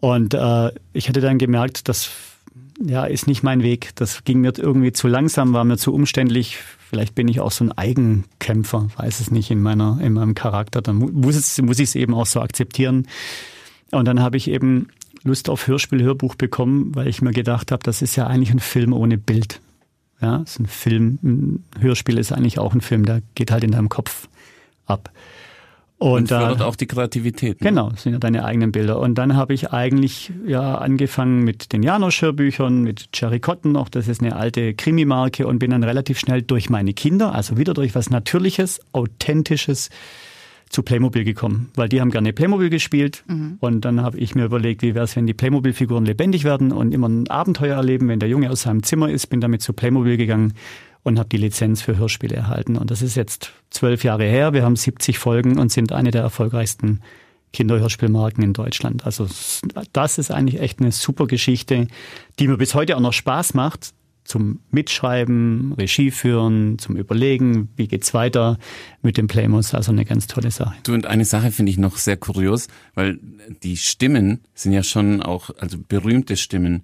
[0.00, 2.10] Und äh, ich hatte dann gemerkt, das
[2.84, 3.90] ja, ist nicht mein Weg.
[3.94, 6.58] Das ging mir irgendwie zu langsam, war mir zu umständlich.
[6.88, 10.82] Vielleicht bin ich auch so ein Eigenkämpfer, weiß es nicht in meiner, in meinem Charakter.
[10.82, 13.08] Dann mu- muss, es, muss ich es eben auch so akzeptieren.
[13.90, 14.88] Und dann habe ich eben
[15.24, 18.60] Lust auf Hörspiel, Hörbuch bekommen, weil ich mir gedacht habe, das ist ja eigentlich ein
[18.60, 19.60] Film ohne Bild.
[20.20, 23.72] Ja, ist ein Film, ein Hörspiel ist eigentlich auch ein Film, der geht halt in
[23.72, 24.28] deinem Kopf
[24.86, 25.10] ab.
[25.98, 27.60] Und, da- fördert auch die Kreativität.
[27.60, 27.68] ne?
[27.70, 28.98] Genau, das sind ja deine eigenen Bilder.
[29.00, 34.06] Und dann habe ich eigentlich ja angefangen mit den Janosch-Hörbüchern, mit Cherry Cotton noch, das
[34.06, 37.94] ist eine alte Krimi-Marke und bin dann relativ schnell durch meine Kinder, also wieder durch
[37.94, 39.88] was Natürliches, Authentisches
[40.68, 43.22] zu Playmobil gekommen, weil die haben gerne Playmobil gespielt
[43.60, 46.92] und dann habe ich mir überlegt, wie wäre es, wenn die Playmobil-Figuren lebendig werden und
[46.92, 50.16] immer ein Abenteuer erleben, wenn der Junge aus seinem Zimmer ist, bin damit zu Playmobil
[50.16, 50.54] gegangen
[51.06, 52.76] und habe die Lizenz für Hörspiele erhalten.
[52.76, 56.22] Und das ist jetzt zwölf Jahre her, wir haben 70 Folgen und sind eine der
[56.22, 57.00] erfolgreichsten
[57.52, 59.06] Kinderhörspielmarken in Deutschland.
[59.06, 59.28] Also
[59.92, 61.86] das ist eigentlich echt eine super Geschichte,
[62.40, 63.92] die mir bis heute auch noch Spaß macht
[64.26, 68.58] zum Mitschreiben, Regie führen, zum Überlegen, wie geht's weiter
[69.02, 69.74] mit dem Playmos.
[69.74, 70.74] Also eine ganz tolle Sache.
[70.82, 73.18] Du, und eine Sache finde ich noch sehr kurios, weil
[73.62, 76.82] die Stimmen sind ja schon auch, also berühmte Stimmen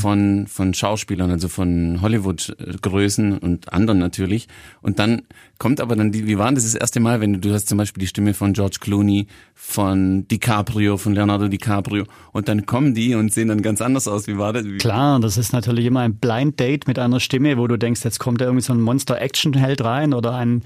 [0.00, 4.48] von, von Schauspielern, also von Hollywood-Größen und anderen natürlich.
[4.80, 5.22] Und dann
[5.58, 7.68] kommt aber dann die, wie war denn das das erste Mal, wenn du, du hast
[7.68, 12.94] zum Beispiel die Stimme von George Clooney, von DiCaprio, von Leonardo DiCaprio und dann kommen
[12.94, 14.26] die und sehen dann ganz anders aus.
[14.26, 14.64] Wie war das?
[14.78, 18.18] Klar, das ist natürlich immer ein Blind Date mit einer Stimme, wo du denkst, jetzt
[18.18, 20.62] kommt da irgendwie so ein Monster-Action-Held rein oder ein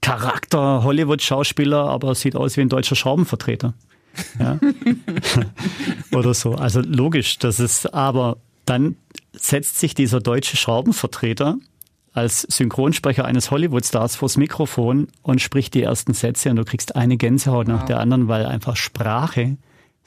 [0.00, 3.74] Charakter-Hollywood-Schauspieler, aber sieht aus wie ein deutscher Schraubenvertreter.
[4.38, 4.58] Ja?
[6.12, 6.54] oder so.
[6.54, 8.96] Also logisch, das ist, aber dann
[9.32, 11.56] setzt sich dieser deutsche Schraubenvertreter
[12.12, 17.16] als Synchronsprecher eines Hollywood-Stars vors Mikrofon und spricht die ersten Sätze und du kriegst eine
[17.16, 19.56] Gänsehaut nach der anderen, weil einfach Sprache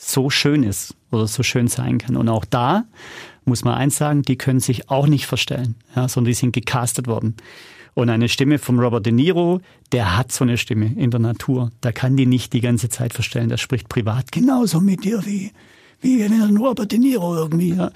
[0.02, 2.18] so schön ist oder so schön sein kann.
[2.18, 2.86] Und auch da
[3.46, 7.08] muss man eins sagen, die können sich auch nicht verstellen, ja, sondern die sind gecastet
[7.08, 7.36] worden.
[7.94, 9.60] Und eine Stimme vom Robert De Niro,
[9.92, 11.72] der hat so eine Stimme in der Natur.
[11.82, 13.50] Da kann die nicht die ganze Zeit verstellen.
[13.50, 15.52] Der spricht privat genauso mit dir wie,
[16.00, 17.76] wie wenn Robert De Niro irgendwie.
[17.76, 17.92] Ja.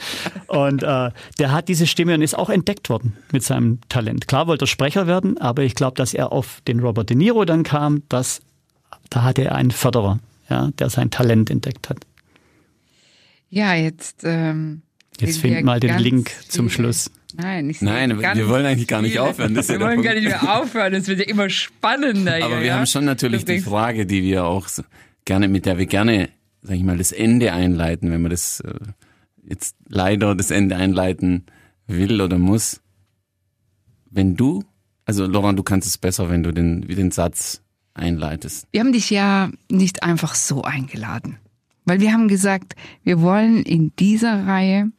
[0.48, 4.28] Und äh, der hat diese Stimme und ist auch entdeckt worden mit seinem Talent.
[4.28, 7.46] Klar wollte er Sprecher werden, aber ich glaube, dass er auf den Robert De Niro
[7.46, 8.42] dann kam, dass
[9.10, 12.06] da hatte er einen Förderer, ja, der sein Talent entdeckt hat.
[13.50, 14.24] Ja, jetzt.
[14.24, 14.82] Ähm,
[15.20, 17.12] Jetzt find wir mal den Link zum viele- Schluss.
[17.38, 19.24] Nein, ich Nein, wir wollen eigentlich gar nicht viele.
[19.24, 20.94] aufhören, das ja wir wollen gar nicht mehr aufhören.
[20.94, 22.36] Es wird ja immer spannender.
[22.36, 22.76] Aber hier, wir ja?
[22.78, 24.84] haben schon natürlich die Frage, die wir auch so
[25.26, 26.30] gerne, mit der wir gerne,
[26.62, 28.74] sag ich mal, das Ende einleiten, wenn man das äh,
[29.44, 31.46] jetzt leider das Ende einleiten
[31.88, 32.82] will oder muss.
[34.10, 34.64] Wenn du,
[35.06, 37.62] also Laurent, du kannst es besser, wenn du den, wie den Satz
[37.96, 38.68] einleitest.
[38.72, 41.38] Wir haben dich ja nicht einfach so eingeladen,
[41.86, 44.92] weil wir haben gesagt, wir wollen in dieser Reihe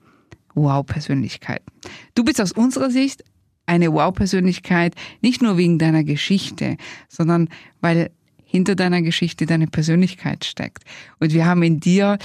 [0.55, 1.67] Wow-Persönlichkeiten.
[2.15, 3.23] Du bist aus unserer Sicht
[3.67, 6.77] eine Wow-Persönlichkeit, nicht nur wegen deiner Geschichte,
[7.09, 7.49] sondern
[7.81, 8.11] weil
[8.45, 10.85] hinter deiner Geschichte deine Persönlichkeit steckt.
[11.19, 12.19] Und wir haben in dir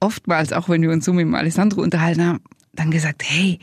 [0.00, 2.40] oftmals, auch wenn wir uns so mit dem Alessandro unterhalten haben,
[2.72, 3.58] dann gesagt, hey,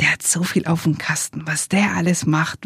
[0.00, 2.60] der hat so viel auf dem Kasten, was der alles macht,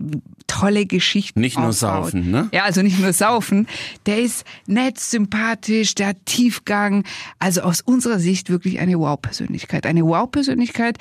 [0.47, 1.41] tolle Geschichten.
[1.41, 2.05] Nicht nur aufbaut.
[2.05, 2.49] saufen, ne?
[2.53, 3.67] Ja, also nicht nur saufen.
[4.07, 7.05] Der ist nett, sympathisch, der hat Tiefgang.
[7.38, 9.87] Also aus unserer Sicht wirklich eine Wow-Persönlichkeit.
[9.87, 10.99] Eine Wow-Persönlichkeit,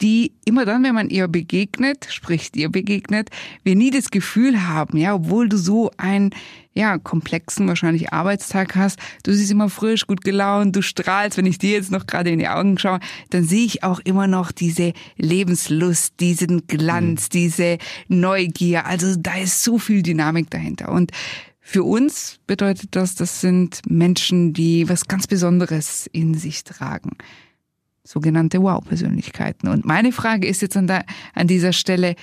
[0.00, 3.30] die immer dann, wenn man ihr begegnet, sprich dir begegnet,
[3.64, 6.30] wir nie das Gefühl haben, ja, obwohl du so einen,
[6.72, 11.58] ja, komplexen wahrscheinlich Arbeitstag hast, du siehst immer frisch, gut gelaunt, du strahlst, wenn ich
[11.58, 13.00] dir jetzt noch gerade in die Augen schaue,
[13.30, 18.86] dann sehe ich auch immer noch diese Lebenslust, diesen Glanz, diese Neugier.
[18.86, 20.90] Also da ist so viel Dynamik dahinter.
[20.90, 21.10] Und
[21.60, 27.16] für uns bedeutet das, das sind Menschen, die was ganz Besonderes in sich tragen.
[28.04, 29.68] Sogenannte Wow-Persönlichkeiten.
[29.68, 32.16] Und meine Frage ist jetzt an, der, an dieser Stelle,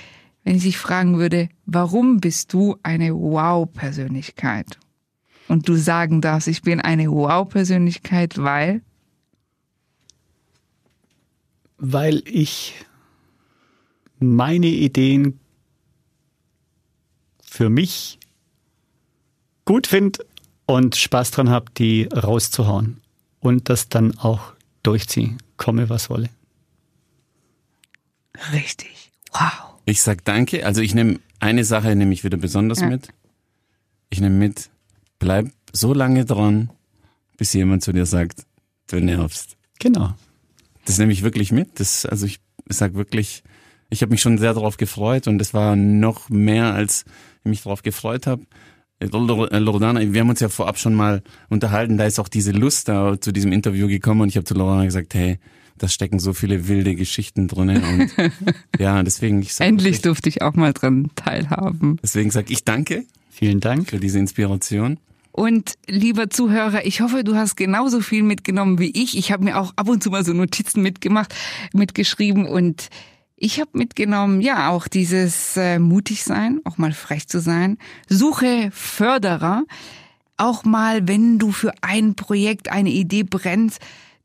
[0.44, 4.78] wenn ich dich fragen würde, warum bist du eine Wow-Persönlichkeit?
[5.48, 8.82] und du sagen darfst, ich bin eine Wow-Persönlichkeit, weil?
[11.78, 12.74] Weil ich
[14.20, 15.40] meine Ideen
[17.42, 18.20] für mich
[19.66, 20.26] gut finde
[20.66, 23.00] und Spaß dran habe, die rauszuhauen
[23.40, 24.54] und das dann auch
[24.84, 26.30] durchziehen, komme was wolle.
[28.54, 29.12] Richtig.
[29.34, 29.76] Wow.
[29.86, 30.66] Ich sag danke.
[30.66, 32.88] Also ich nehme eine Sache nehme ich wieder besonders Ja.
[32.88, 33.10] mit.
[34.10, 34.70] Ich nehme mit,
[35.20, 36.72] bleib so lange dran,
[37.38, 38.46] bis jemand zu dir sagt,
[38.88, 39.58] du nervst.
[39.80, 40.14] Genau.
[40.86, 41.80] Das nehme ich wirklich mit.
[41.80, 42.40] Das, also ich
[42.70, 43.44] sag wirklich,
[43.90, 47.06] ich habe mich schon sehr darauf gefreut und es war noch mehr, als
[47.44, 48.44] ich mich darauf gefreut habe.
[49.00, 53.20] Loredana, wir haben uns ja vorab schon mal unterhalten, da ist auch diese Lust da
[53.20, 55.40] zu diesem Interview gekommen und ich habe zu Loredana gesagt, hey,
[55.78, 58.32] da stecken so viele wilde Geschichten drinnen und
[58.80, 62.00] ja, deswegen ich sag Endlich wirklich, durfte ich auch mal dran teilhaben.
[62.02, 63.90] deswegen sag ich danke Vielen Dank.
[63.90, 64.98] für diese Inspiration.
[65.32, 69.16] Und lieber Zuhörer, ich hoffe, du hast genauso viel mitgenommen wie ich.
[69.16, 71.36] Ich habe mir auch ab und zu mal so Notizen mitgemacht,
[71.74, 72.90] mitgeschrieben und
[73.38, 77.78] ich habe mitgenommen, ja, auch dieses äh, mutig sein, auch mal frech zu sein.
[78.10, 79.64] Suche Förderer,
[80.38, 83.80] auch mal, wenn du für ein Projekt, eine Idee brennst,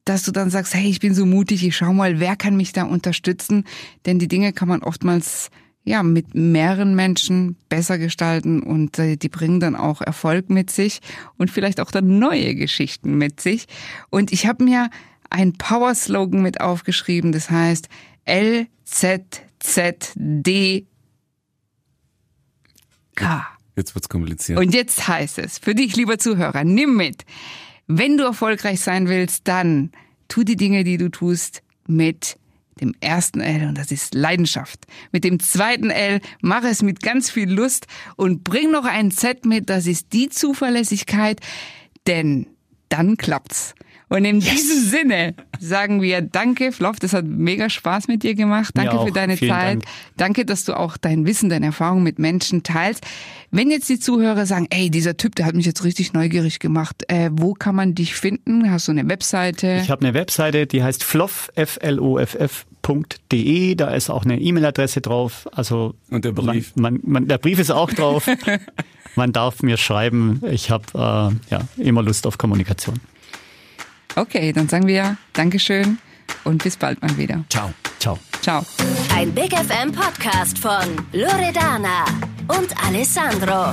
[0.05, 2.73] dass du dann sagst, hey, ich bin so mutig, ich schau mal, wer kann mich
[2.73, 3.65] da unterstützen?
[4.07, 5.51] Denn die Dinge kann man oftmals
[5.85, 11.01] ja mit mehreren Menschen besser gestalten und äh, die bringen dann auch Erfolg mit sich
[11.37, 13.67] und vielleicht auch dann neue Geschichten mit sich.
[14.09, 14.91] Und ich habe mir
[15.29, 17.89] ein Power-Slogan mit aufgeschrieben, das heißt
[18.27, 19.67] LZZD
[23.15, 23.47] K.
[23.77, 24.59] Jetzt wird's kompliziert.
[24.59, 27.25] Und jetzt heißt es, für dich, lieber Zuhörer, nimm mit.
[27.87, 29.93] Wenn du erfolgreich sein willst, dann
[30.29, 32.39] tu die Dinge, die du tust, mit
[32.81, 34.87] dem ersten L und das ist Leidenschaft.
[35.13, 39.45] Mit dem zweiten L mach es mit ganz viel Lust und bring noch ein Z
[39.45, 41.41] mit, das ist die Zuverlässigkeit,
[42.07, 42.47] denn
[42.89, 43.75] dann klappt's.
[44.13, 48.73] Und in diesem Sinne sagen wir Danke, Floff, das hat mega Spaß mit dir gemacht.
[48.75, 49.77] Danke für deine Vielen Zeit.
[49.77, 49.85] Dank.
[50.19, 53.07] Danke, dass du auch dein Wissen, deine Erfahrung mit Menschen teilst.
[53.51, 57.05] Wenn jetzt die Zuhörer sagen, ey, dieser Typ, der hat mich jetzt richtig neugierig gemacht,
[57.09, 58.71] äh, wo kann man dich finden?
[58.71, 59.81] Hast du eine Webseite?
[59.83, 62.45] Ich habe eine Webseite, die heißt floff, F-L-O-F-F.de.
[63.77, 65.49] Da ist auch eine E-Mail-Adresse drauf.
[65.53, 66.77] Also Und der Brief.
[66.77, 68.29] Man, man, man, der Brief ist auch drauf.
[69.17, 70.43] man darf mir schreiben.
[70.51, 73.01] Ich habe äh, ja, immer Lust auf Kommunikation.
[74.17, 75.99] Okay, dann sagen wir Dankeschön
[76.45, 77.45] und bis bald mal wieder.
[77.49, 77.73] Ciao.
[77.99, 78.19] Ciao.
[78.41, 78.65] Ciao.
[79.15, 82.05] Ein Big FM Podcast von Loredana
[82.49, 83.73] und Alessandro.